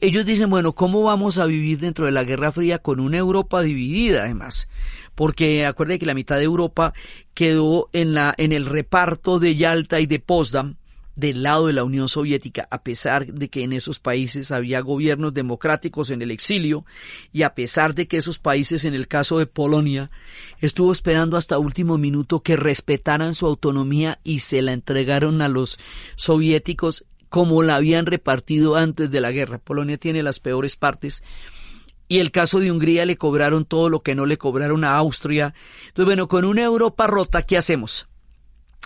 [0.00, 3.62] ellos dicen, bueno, ¿cómo vamos a vivir dentro de la Guerra Fría con una Europa
[3.62, 4.68] dividida además?
[5.14, 6.92] Porque acuérdense que la mitad de Europa
[7.34, 10.76] quedó en, la, en el reparto de Yalta y de Potsdam,
[11.16, 15.32] del lado de la Unión Soviética, a pesar de que en esos países había gobiernos
[15.32, 16.84] democráticos en el exilio
[17.32, 20.10] y a pesar de que esos países, en el caso de Polonia,
[20.60, 25.78] estuvo esperando hasta último minuto que respetaran su autonomía y se la entregaron a los
[26.16, 29.58] soviéticos como la habían repartido antes de la guerra.
[29.58, 31.24] Polonia tiene las peores partes.
[32.06, 35.52] Y el caso de Hungría le cobraron todo lo que no le cobraron a Austria.
[35.88, 38.06] Entonces, bueno, con una Europa rota, ¿qué hacemos?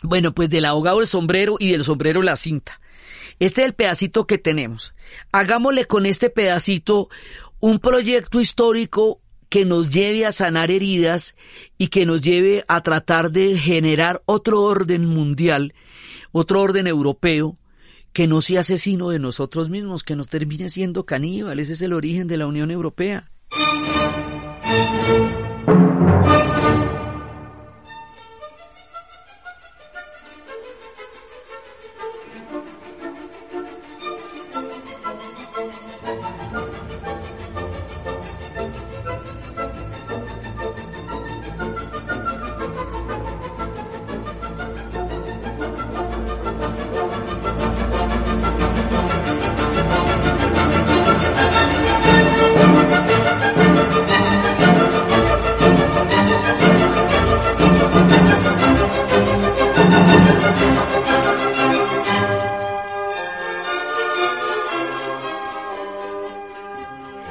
[0.02, 2.80] Bueno, pues del ahogado el sombrero y del sombrero la cinta.
[3.38, 4.94] Este es el pedacito que tenemos.
[5.30, 7.10] Hagámosle con este pedacito
[7.60, 11.36] un proyecto histórico que nos lleve a sanar heridas
[11.76, 15.74] y que nos lleve a tratar de generar otro orden mundial,
[16.32, 17.58] otro orden europeo,
[18.18, 21.60] que no sea asesino de nosotros mismos, que no termine siendo caníbal.
[21.60, 23.30] Ese es el origen de la Unión Europea.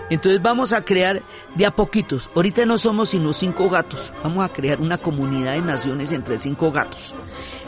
[0.09, 1.21] Entonces vamos a crear
[1.55, 2.29] de a poquitos.
[2.35, 4.11] Ahorita no somos sino cinco gatos.
[4.23, 7.13] Vamos a crear una comunidad de naciones entre cinco gatos.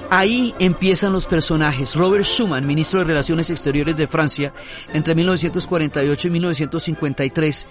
[0.10, 1.94] Ahí empiezan los personajes.
[1.96, 4.54] Robert Schuman, ministro de Relaciones Exteriores de Francia,
[4.92, 7.68] entre 1948 y 1953.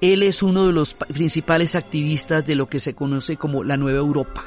[0.00, 3.98] Él es uno de los principales activistas de lo que se conoce como la Nueva
[3.98, 4.44] Europa.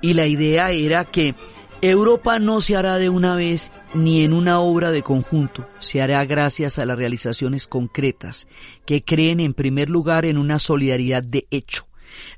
[0.00, 1.34] Y la idea era que
[1.80, 6.24] Europa no se hará de una vez ni en una obra de conjunto, se hará
[6.24, 8.48] gracias a las realizaciones concretas
[8.84, 11.86] que creen en primer lugar en una solidaridad de hecho.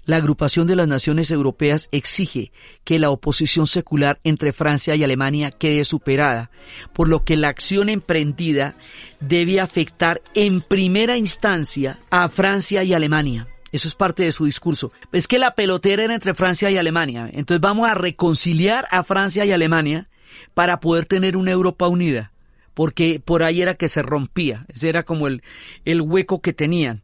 [0.04, 2.52] La agrupación de las naciones europeas exige
[2.84, 6.50] que la oposición secular entre Francia y Alemania quede superada,
[6.92, 8.76] por lo que la acción emprendida
[9.20, 13.48] debe afectar en primera instancia a Francia y Alemania.
[13.72, 14.92] Eso es parte de su discurso.
[15.12, 17.28] Es que la pelotera era entre Francia y Alemania.
[17.32, 20.08] Entonces vamos a reconciliar a Francia y Alemania
[20.54, 22.32] para poder tener una Europa unida.
[22.74, 24.66] Porque por ahí era que se rompía.
[24.68, 25.42] Ese era como el,
[25.84, 27.02] el hueco que tenían.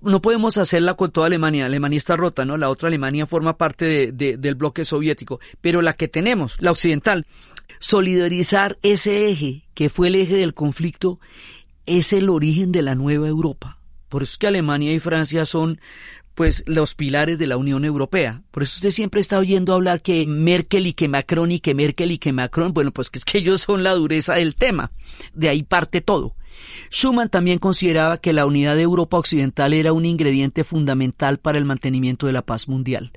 [0.00, 1.66] No podemos hacerla con toda Alemania.
[1.66, 2.56] Alemania está rota, ¿no?
[2.56, 5.40] La otra Alemania forma parte de, del bloque soviético.
[5.60, 7.26] Pero la que tenemos, la occidental,
[7.80, 11.18] solidarizar ese eje, que fue el eje del conflicto,
[11.86, 13.77] es el origen de la nueva Europa.
[14.08, 15.80] Por eso es que Alemania y Francia son
[16.34, 18.42] pues los pilares de la Unión Europea.
[18.52, 22.12] Por eso usted siempre está oyendo hablar que Merkel y que Macron y que Merkel
[22.12, 24.92] y que Macron, bueno, pues que es que ellos son la dureza del tema.
[25.34, 26.36] De ahí parte todo.
[26.90, 31.64] Schuman también consideraba que la unidad de Europa Occidental era un ingrediente fundamental para el
[31.64, 33.10] mantenimiento de la paz mundial,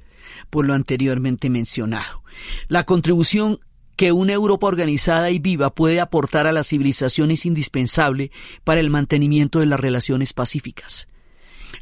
[0.49, 2.23] por lo anteriormente mencionado.
[2.69, 3.59] La contribución
[3.95, 8.31] que una Europa organizada y viva puede aportar a la civilización es indispensable
[8.63, 11.07] para el mantenimiento de las relaciones pacíficas.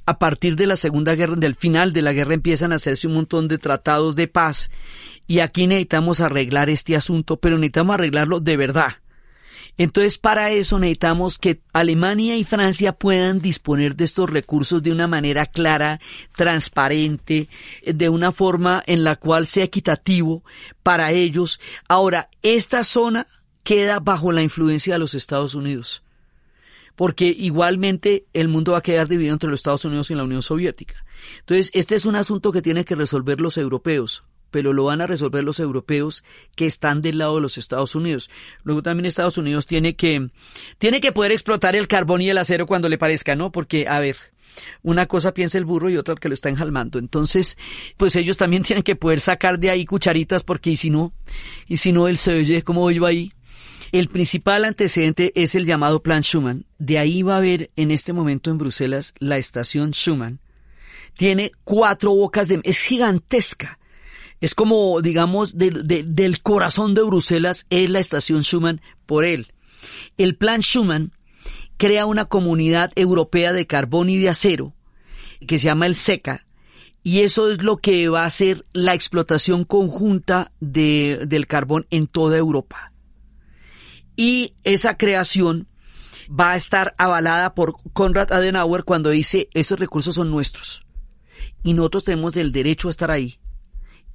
[0.05, 3.13] A partir de la Segunda Guerra, del final de la guerra empiezan a hacerse un
[3.13, 4.69] montón de tratados de paz
[5.27, 8.93] y aquí necesitamos arreglar este asunto, pero necesitamos arreglarlo de verdad.
[9.77, 15.07] Entonces, para eso necesitamos que Alemania y Francia puedan disponer de estos recursos de una
[15.07, 15.99] manera clara,
[16.35, 17.47] transparente,
[17.85, 20.43] de una forma en la cual sea equitativo
[20.83, 21.59] para ellos.
[21.87, 23.27] Ahora, esta zona
[23.63, 26.03] queda bajo la influencia de los Estados Unidos
[26.95, 30.41] porque igualmente el mundo va a quedar dividido entre los Estados Unidos y la Unión
[30.41, 31.05] Soviética.
[31.39, 35.07] Entonces, este es un asunto que tienen que resolver los europeos pero lo van a
[35.07, 36.23] resolver los europeos
[36.55, 38.29] que están del lado de los Estados Unidos.
[38.63, 40.29] Luego también Estados Unidos tiene que,
[40.77, 43.51] tiene que poder explotar el carbón y el acero cuando le parezca, ¿no?
[43.51, 44.17] Porque, a ver,
[44.81, 46.99] una cosa piensa el burro y otra que lo está enjalmando.
[46.99, 47.57] Entonces,
[47.97, 51.13] pues ellos también tienen que poder sacar de ahí cucharitas porque y si no,
[51.67, 53.33] y si no, él se oye como yo ahí.
[53.91, 56.65] El principal antecedente es el llamado Plan Schuman.
[56.77, 60.39] De ahí va a haber en este momento en Bruselas la estación Schuman.
[61.15, 62.61] Tiene cuatro bocas de...
[62.63, 63.78] es gigantesca
[64.41, 69.53] es como, digamos, del corazón de Bruselas es la estación Schuman por él.
[70.17, 71.11] El plan Schuman
[71.77, 74.73] crea una comunidad europea de carbón y de acero
[75.45, 76.45] que se llama el SECA,
[77.01, 82.07] y eso es lo que va a ser la explotación conjunta de, del carbón en
[82.07, 82.91] toda Europa.
[84.17, 85.67] Y esa creación
[86.29, 90.81] va a estar avalada por Konrad Adenauer cuando dice, estos recursos son nuestros
[91.63, 93.39] y nosotros tenemos el derecho a estar ahí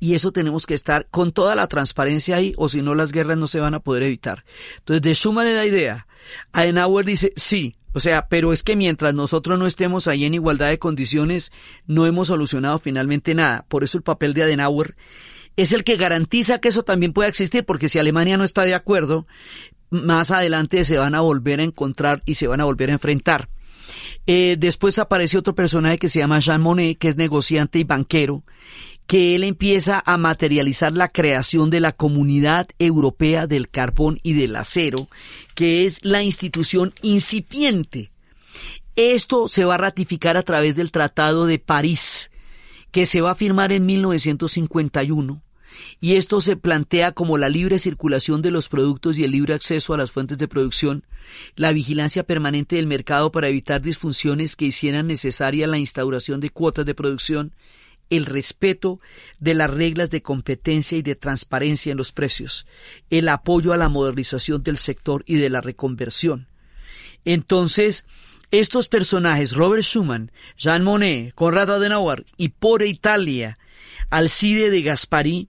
[0.01, 3.39] y eso tenemos que estar con toda la transparencia ahí, o si no las guerras
[3.39, 4.45] no se van a poder evitar.
[4.79, 6.07] Entonces, de suma de la idea,
[6.53, 10.69] Adenauer dice, sí, o sea, pero es que mientras nosotros no estemos ahí en igualdad
[10.69, 11.53] de condiciones,
[11.87, 13.65] no hemos solucionado finalmente nada.
[13.69, 14.97] Por eso el papel de Adenauer
[15.57, 18.75] es el que garantiza que eso también pueda existir, porque si Alemania no está de
[18.75, 19.27] acuerdo,
[19.91, 23.49] más adelante se van a volver a encontrar y se van a volver a enfrentar.
[24.27, 28.43] Eh, después aparece otro personaje que se llama Jean Monnet, que es negociante y banquero,
[29.07, 34.57] que él empieza a materializar la creación de la Comunidad Europea del Carbón y del
[34.57, 35.09] Acero,
[35.55, 38.11] que es la institución incipiente.
[38.97, 42.31] Esto se va a ratificar a través del Tratado de París,
[42.93, 45.43] que se va a firmar en 1951
[46.01, 49.95] y esto se plantea como la libre circulación de los productos y el libre acceso
[49.95, 51.05] a las fuentes de producción,
[51.57, 56.87] la vigilancia permanente del mercado para evitar disfunciones que hicieran necesaria la instauración de cuotas
[56.87, 57.53] de producción,
[58.11, 59.01] el respeto
[59.39, 62.67] de las reglas de competencia y de transparencia en los precios,
[63.11, 66.49] el apoyo a la modernización del sector y de la reconversión.
[67.25, 68.05] Entonces,
[68.51, 73.59] estos personajes, Robert Schuman, Jean Monnet, Conrad Adenauer y por Italia,
[74.11, 75.49] Alcide de Gaspari,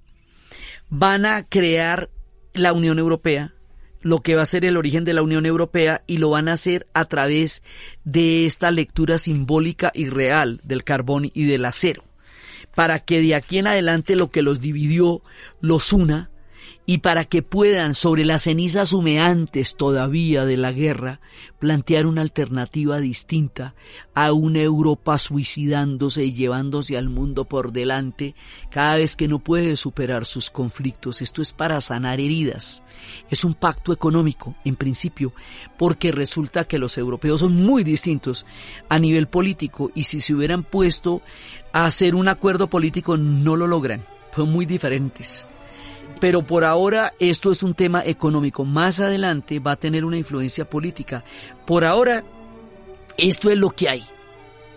[0.90, 2.10] van a crear
[2.54, 3.54] la Unión Europea,
[4.02, 6.54] lo que va a ser el origen de la Unión Europea y lo van a
[6.54, 7.64] hacer a través
[8.04, 12.04] de esta lectura simbólica y real del carbón y del acero,
[12.76, 15.22] para que de aquí en adelante lo que los dividió
[15.62, 16.30] los una
[16.86, 21.20] y para que puedan, sobre las cenizas humeantes todavía de la guerra,
[21.58, 23.74] plantear una alternativa distinta
[24.14, 28.36] a una Europa suicidándose y llevándose al mundo por delante
[28.70, 31.24] cada vez que no puede superar sus conflictos.
[31.24, 32.84] Esto es para sanar heridas.
[33.32, 35.34] Es un pacto económico, en principio,
[35.78, 38.46] porque resulta que los europeos son muy distintos
[38.90, 41.22] a nivel político y si se hubieran puesto
[41.74, 44.06] a hacer un acuerdo político no lo logran.
[44.36, 45.48] Son muy diferentes.
[46.20, 48.66] Pero por ahora esto es un tema económico.
[48.66, 51.24] Más adelante va a tener una influencia política.
[51.66, 52.24] Por ahora
[53.18, 54.06] esto es lo que hay.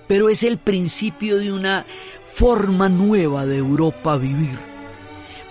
[0.07, 1.85] Pero es el principio de una
[2.33, 4.59] forma nueva de Europa vivir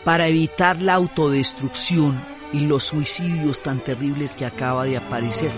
[0.04, 2.18] para evitar la autodestrucción
[2.54, 5.52] y los suicidios tan terribles que acaba de aparecer.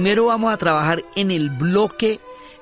[0.00, 2.20] Primero vamos a trabajar en el bloque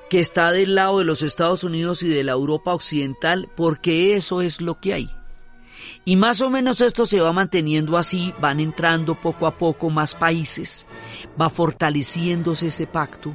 [0.09, 4.41] que está del lado de los Estados Unidos y de la Europa Occidental, porque eso
[4.41, 5.09] es lo que hay.
[6.03, 10.15] Y más o menos esto se va manteniendo así, van entrando poco a poco más
[10.15, 10.85] países,
[11.39, 13.33] va fortaleciéndose ese pacto,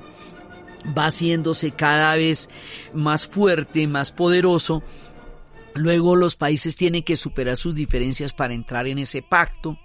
[0.86, 2.50] va haciéndose cada vez
[2.92, 4.82] más fuerte, más poderoso.
[5.74, 9.78] Luego los países tienen que superar sus diferencias para entrar en ese pacto.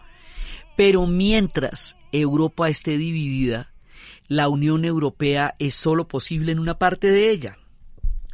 [0.76, 3.70] Pero mientras Europa esté dividida,
[4.28, 7.57] la Unión Europea es solo posible en una parte de ella,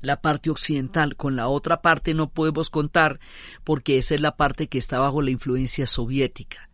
[0.01, 1.15] la parte occidental.
[1.15, 3.19] Con la otra parte no podemos contar
[3.63, 6.69] porque esa es la parte que está bajo la influencia soviética.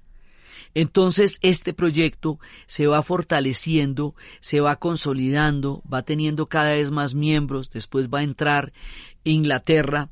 [0.74, 7.72] Entonces este proyecto se va fortaleciendo, se va consolidando, va teniendo cada vez más miembros,
[7.72, 8.72] después va a entrar
[9.24, 10.10] Inglaterra,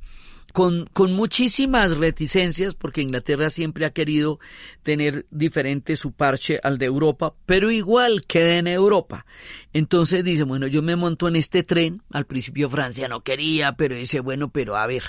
[0.54, 4.40] con, con muchísimas reticencias, porque Inglaterra siempre ha querido
[4.84, 9.26] tener diferente su parche al de Europa, pero igual queda en Europa.
[9.74, 13.96] Entonces dice, bueno, yo me monto en este tren, al principio Francia no quería, pero
[13.96, 15.04] dice, bueno, pero a ver,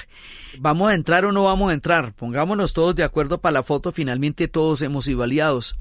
[0.59, 2.15] ¿vamos a entrar o no vamos a entrar?
[2.15, 5.77] Pongámonos todos de acuerdo para la foto, finalmente todos hemos sido aliados.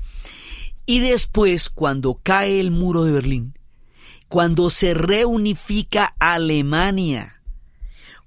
[0.85, 3.53] Y después, cuando cae el muro de Berlín,
[4.27, 7.38] cuando se reunifica Alemania,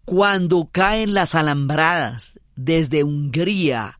[0.04, 3.98] cuando caen las alambradas desde Hungría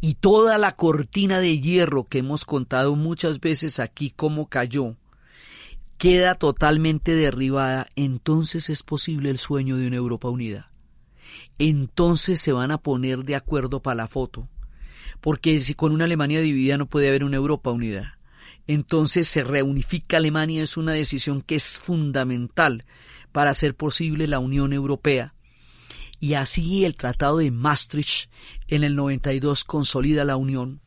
[0.00, 4.96] y toda la cortina de hierro que hemos contado muchas veces aquí cómo cayó,
[5.96, 10.70] queda totalmente derribada, entonces es posible el sueño de una Europa unida.
[11.58, 14.48] Entonces se van a poner de acuerdo para la foto,
[15.20, 18.18] porque si con una Alemania dividida no puede haber una Europa unida.
[18.68, 22.84] Entonces se reunifica Alemania, es una decisión que es fundamental
[23.32, 25.34] para hacer posible la Unión Europea.
[26.20, 28.30] Y así el Tratado de Maastricht
[28.66, 30.80] en el 92 consolida la Unión,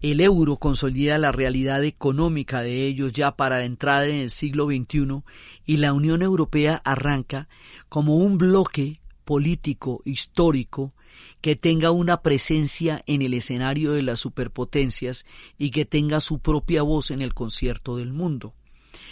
[0.00, 4.66] el euro consolida la realidad económica de ellos ya para la entrada en el siglo
[4.66, 5.22] XXI
[5.64, 7.48] y la Unión Europea arranca
[7.88, 10.92] como un bloque político histórico
[11.40, 15.24] que tenga una presencia en el escenario de las superpotencias
[15.58, 18.54] y que tenga su propia voz en el concierto del mundo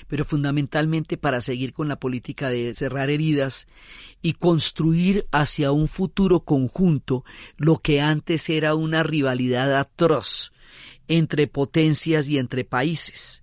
[0.09, 3.67] pero fundamentalmente para seguir con la política de cerrar heridas
[4.23, 7.25] y construir hacia un futuro conjunto
[7.57, 10.53] lo que antes era una rivalidad atroz
[11.09, 13.43] entre potencias y entre países.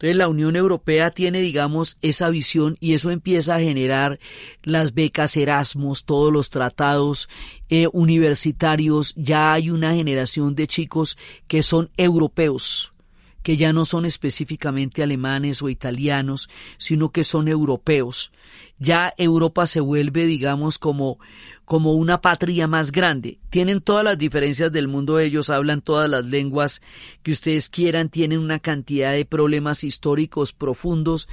[0.00, 4.18] Entonces la Unión Europea tiene, digamos, esa visión y eso empieza a generar
[4.62, 7.28] las becas Erasmus, todos los tratados
[7.68, 9.12] eh, universitarios.
[9.14, 12.94] Ya hay una generación de chicos que son europeos,
[13.42, 18.32] que ya no son específicamente alemanes o italianos, sino que son europeos.
[18.78, 21.18] Ya Europa se vuelve, digamos, como,
[21.64, 23.38] como una patria más grande.
[23.50, 26.80] Tienen todas las diferencias del mundo, ellos hablan todas las lenguas
[27.22, 31.28] que ustedes quieran, tienen una cantidad de problemas históricos profundos,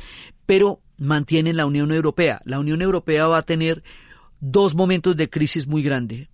[0.45, 2.41] pero mantienen la Unión Europea.
[2.45, 3.83] La Unión Europea va a tener
[4.39, 6.29] dos momentos de crisis muy grande.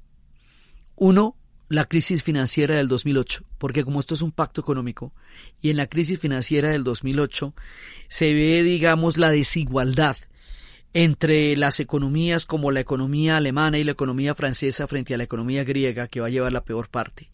[0.96, 1.36] Uno,
[1.74, 5.12] la crisis financiera del 2008, porque como esto es un pacto económico,
[5.60, 7.54] y en la crisis financiera del 2008
[8.08, 10.16] se ve, digamos, la desigualdad
[10.94, 15.64] entre las economías como la economía alemana y la economía francesa frente a la economía
[15.64, 17.32] griega, que va a llevar la peor parte.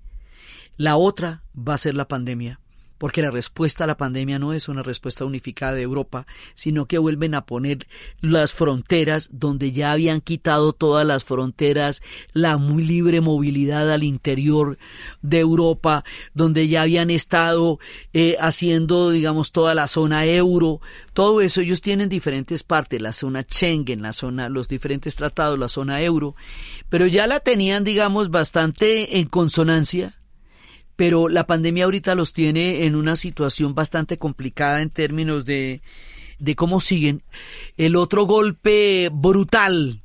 [0.78, 2.62] La otra va a ser la pandemia,
[3.00, 7.00] porque la respuesta a la pandemia no es una respuesta unificada de Europa, sino que
[7.00, 7.88] vuelven a poner
[8.22, 14.78] las fronteras donde ya habían quitado todas las fronteras, la muy libre movilidad al interior
[15.22, 17.80] de Europa, donde ya habían estado
[18.14, 20.82] eh, haciendo, digamos, toda la zona euro,
[21.14, 25.70] todo eso ellos tienen diferentes partes, la zona Schengen, la zona, los diferentes tratados, la
[25.70, 26.36] zona euro,
[26.89, 30.18] pero ya la tenían, digamos, bastante en consonancia
[31.00, 35.82] pero la pandemia ahorita los tiene en una situación bastante complicada en términos de,
[36.39, 37.24] de cómo siguen.
[37.78, 40.02] El otro golpe brutal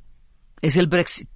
[0.61, 1.27] es el Brexit.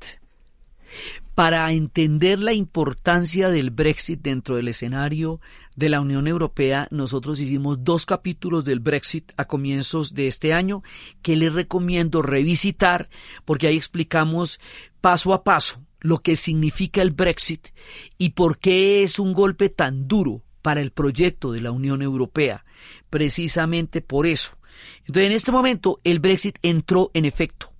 [1.35, 5.41] Para entender la importancia del Brexit dentro del escenario
[5.75, 10.83] de la Unión Europea, nosotros hicimos dos capítulos del Brexit a comienzos de este año
[11.21, 13.09] que les recomiendo revisitar
[13.43, 14.61] porque ahí explicamos
[15.01, 17.69] paso a paso lo que significa el Brexit
[18.17, 22.65] y por qué es un golpe tan duro para el proyecto de la Unión Europea.
[23.09, 24.57] Precisamente por eso.
[24.99, 27.71] Entonces, en este momento, el Brexit entró en efecto.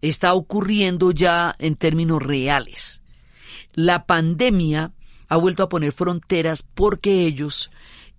[0.00, 3.02] Está ocurriendo ya en términos reales.
[3.74, 4.92] La pandemia
[5.28, 7.70] ha vuelto a poner fronteras porque ellos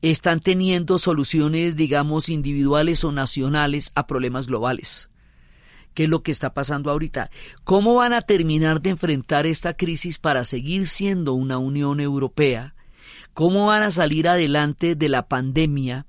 [0.01, 5.08] están teniendo soluciones, digamos, individuales o nacionales a problemas globales
[5.93, 7.29] qué es lo que está pasando ahorita.
[7.63, 12.75] ¿Cómo van a terminar de enfrentar esta crisis para seguir siendo una Unión Europea?
[13.33, 16.05] ¿Cómo van a salir adelante de la pandemia,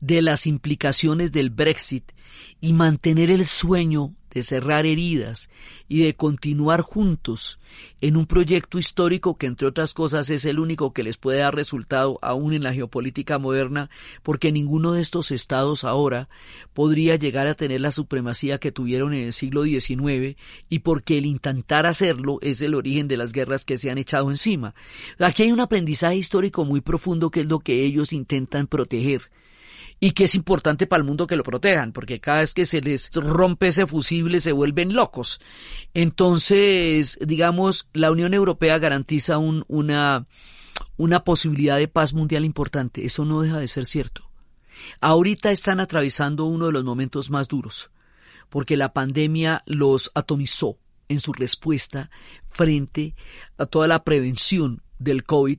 [0.00, 2.12] de las implicaciones del Brexit
[2.60, 5.50] y mantener el sueño de cerrar heridas
[5.88, 7.58] y de continuar juntos
[8.00, 11.54] en un proyecto histórico que entre otras cosas es el único que les puede dar
[11.54, 13.90] resultado aún en la geopolítica moderna
[14.22, 16.28] porque ninguno de estos estados ahora
[16.74, 20.36] podría llegar a tener la supremacía que tuvieron en el siglo XIX
[20.68, 24.30] y porque el intentar hacerlo es el origen de las guerras que se han echado
[24.30, 24.74] encima.
[25.18, 29.31] Aquí hay un aprendizaje histórico muy profundo que es lo que ellos intentan proteger
[30.04, 32.80] y que es importante para el mundo que lo protejan, porque cada vez que se
[32.80, 35.40] les rompe ese fusible se vuelven locos.
[35.94, 40.26] Entonces, digamos, la Unión Europea garantiza un, una,
[40.96, 43.04] una posibilidad de paz mundial importante.
[43.04, 44.28] Eso no deja de ser cierto.
[45.00, 47.92] Ahorita están atravesando uno de los momentos más duros,
[48.48, 50.78] porque la pandemia los atomizó
[51.08, 52.10] en su respuesta
[52.50, 53.14] frente
[53.56, 55.58] a toda la prevención del COVID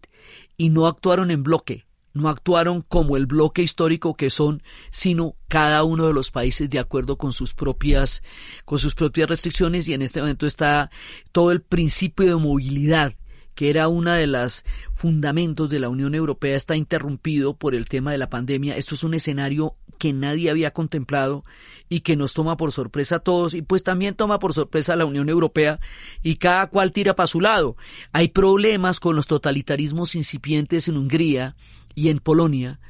[0.57, 4.61] y no actuaron en bloque, no actuaron como el bloque histórico que son,
[4.91, 8.21] sino cada uno de los países de acuerdo con sus propias,
[8.65, 10.91] con sus propias restricciones y en este momento está
[11.31, 13.15] todo el principio de movilidad
[13.55, 18.11] que era una de las fundamentos de la Unión Europea está interrumpido por el tema
[18.11, 18.75] de la pandemia.
[18.75, 21.45] Esto es un escenario que nadie había contemplado
[21.87, 24.95] y que nos toma por sorpresa a todos y pues también toma por sorpresa a
[24.97, 25.79] la Unión Europea
[26.21, 27.77] y cada cual tira para su lado.
[28.11, 31.55] Hay problemas con los totalitarismos incipientes en Hungría
[31.95, 32.81] y en Polonia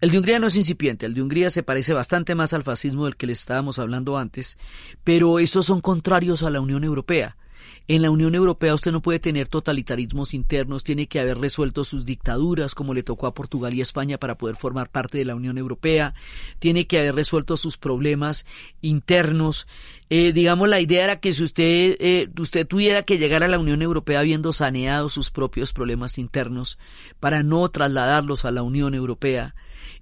[0.00, 3.04] El de Hungría no es incipiente, el de Hungría se parece bastante más al fascismo
[3.04, 4.58] del que les estábamos hablando antes,
[5.04, 7.36] pero estos son contrarios a la Unión Europea.
[7.86, 12.04] En la Unión Europea usted no puede tener totalitarismos internos, tiene que haber resuelto sus
[12.04, 15.56] dictaduras como le tocó a Portugal y España para poder formar parte de la Unión
[15.56, 16.14] Europea,
[16.58, 18.44] tiene que haber resuelto sus problemas
[18.82, 19.66] internos.
[20.10, 23.58] Eh, digamos, la idea era que si usted, eh, usted tuviera que llegar a la
[23.58, 26.78] Unión Europea habiendo saneado sus propios problemas internos
[27.20, 29.54] para no trasladarlos a la Unión Europea,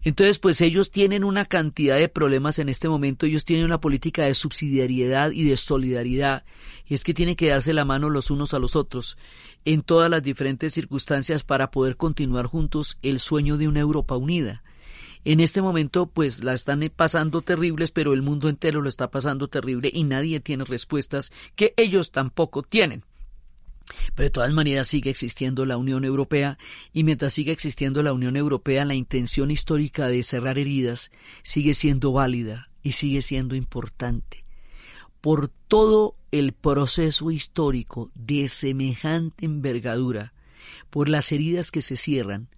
[0.02, 4.24] entonces, pues ellos tienen una cantidad de problemas en este momento, ellos tienen una política
[4.24, 6.44] de subsidiariedad y de solidaridad,
[6.86, 9.16] y es que tienen que darse la mano los unos a los otros
[9.64, 14.62] en todas las diferentes circunstancias para poder continuar juntos el sueño de una Europa unida.
[15.24, 19.48] En este momento, pues la están pasando terribles, pero el mundo entero lo está pasando
[19.48, 23.02] terrible y nadie tiene respuestas que ellos tampoco tienen.
[24.14, 26.58] Pero de todas maneras sigue existiendo la Unión Europea
[26.92, 31.10] y mientras siga existiendo la Unión Europea la intención histórica de cerrar heridas
[31.42, 34.44] sigue siendo válida y sigue siendo importante.
[35.20, 40.32] Por todo el proceso histórico de semejante envergadura,
[40.90, 42.48] por las heridas que se cierran,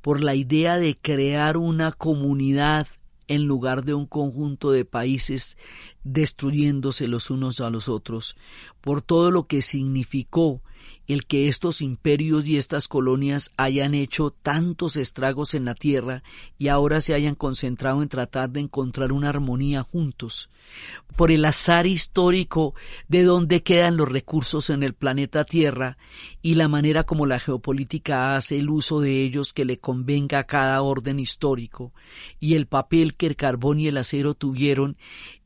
[0.00, 2.88] por la idea de crear una comunidad
[3.26, 5.56] en lugar de un conjunto de países
[6.02, 8.36] destruyéndose los unos a los otros,
[8.80, 10.62] por todo lo que significó
[11.06, 16.22] el que estos imperios y estas colonias hayan hecho tantos estragos en la tierra
[16.58, 20.48] y ahora se hayan concentrado en tratar de encontrar una armonía juntos,
[21.16, 22.74] por el azar histórico
[23.08, 25.96] de dónde quedan los recursos en el planeta Tierra
[26.42, 30.44] y la manera como la geopolítica hace el uso de ellos que le convenga a
[30.44, 31.92] cada orden histórico,
[32.40, 34.96] y el papel que el carbón y el acero tuvieron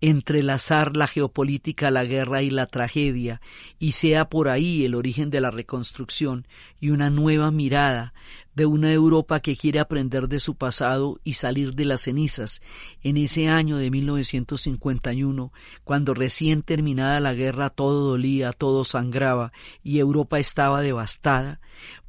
[0.00, 3.40] entrelazar la geopolítica, la guerra y la tragedia,
[3.78, 6.46] y sea por ahí el origen de la reconstrucción
[6.78, 8.12] y una nueva mirada
[8.54, 12.60] de una Europa que quiere aprender de su pasado y salir de las cenizas.
[13.02, 15.52] En ese año de 1951,
[15.84, 21.60] cuando recién terminada la guerra todo dolía, todo sangraba y Europa estaba devastada,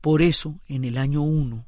[0.02, 1.66] por eso, en el año 1,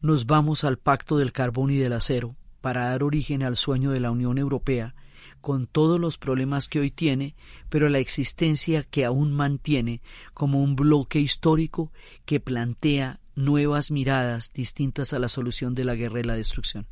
[0.00, 4.00] nos vamos al pacto del carbón y del acero para dar origen al sueño de
[4.00, 4.94] la Unión Europea,
[5.42, 7.34] con todos los problemas que hoy tiene,
[7.68, 10.00] pero la existencia que aún mantiene
[10.32, 11.92] como un bloque histórico
[12.24, 16.86] que plantea nuevas miradas distintas a la solución de la guerra y la destrucción.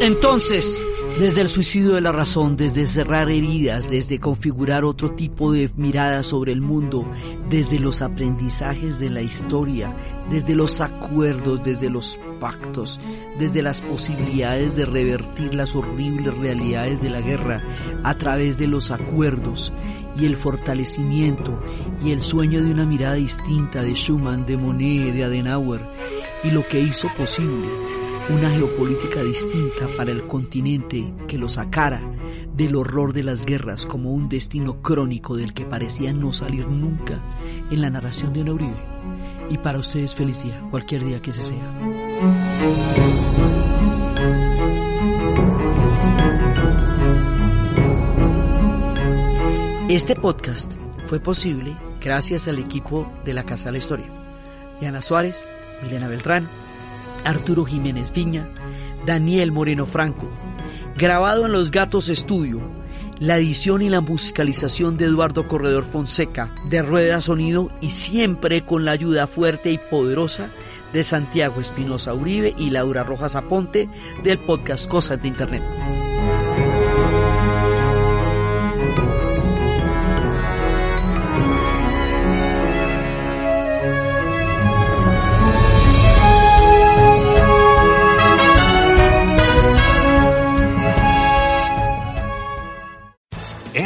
[0.00, 0.82] Entonces,
[1.18, 6.22] desde el suicidio de la razón, desde cerrar heridas, desde configurar otro tipo de mirada
[6.22, 7.06] sobre el mundo,
[7.50, 9.94] desde los aprendizajes de la historia,
[10.30, 13.00] desde los acuerdos, desde los pactos,
[13.38, 17.60] desde las posibilidades de revertir las horribles realidades de la guerra
[18.02, 19.72] a través de los acuerdos
[20.16, 21.62] y el fortalecimiento
[22.02, 25.82] y el sueño de una mirada distinta de Schumann, de Monet, de Adenauer
[26.44, 27.68] y lo que hizo posible
[28.28, 32.00] una geopolítica distinta para el continente que lo sacara
[32.54, 37.18] del horror de las guerras como un destino crónico del que parecía no salir nunca
[37.70, 38.89] en la narración de una Uribe.
[39.50, 41.70] Y para ustedes feliz día, cualquier día que se sea.
[49.88, 50.72] Este podcast
[51.06, 54.06] fue posible gracias al equipo de la Casa de la Historia.
[54.78, 55.44] Diana Suárez,
[55.82, 56.48] Milena Beltrán,
[57.24, 58.48] Arturo Jiménez Viña,
[59.04, 60.28] Daniel Moreno Franco.
[60.96, 62.60] Grabado en Los Gatos Estudio,
[63.20, 68.86] la edición y la musicalización de Eduardo Corredor Fonseca, de Rueda Sonido y siempre con
[68.86, 70.48] la ayuda fuerte y poderosa
[70.94, 73.88] de Santiago Espinosa Uribe y Laura Rojas Aponte
[74.24, 75.99] del podcast Cosas de Internet.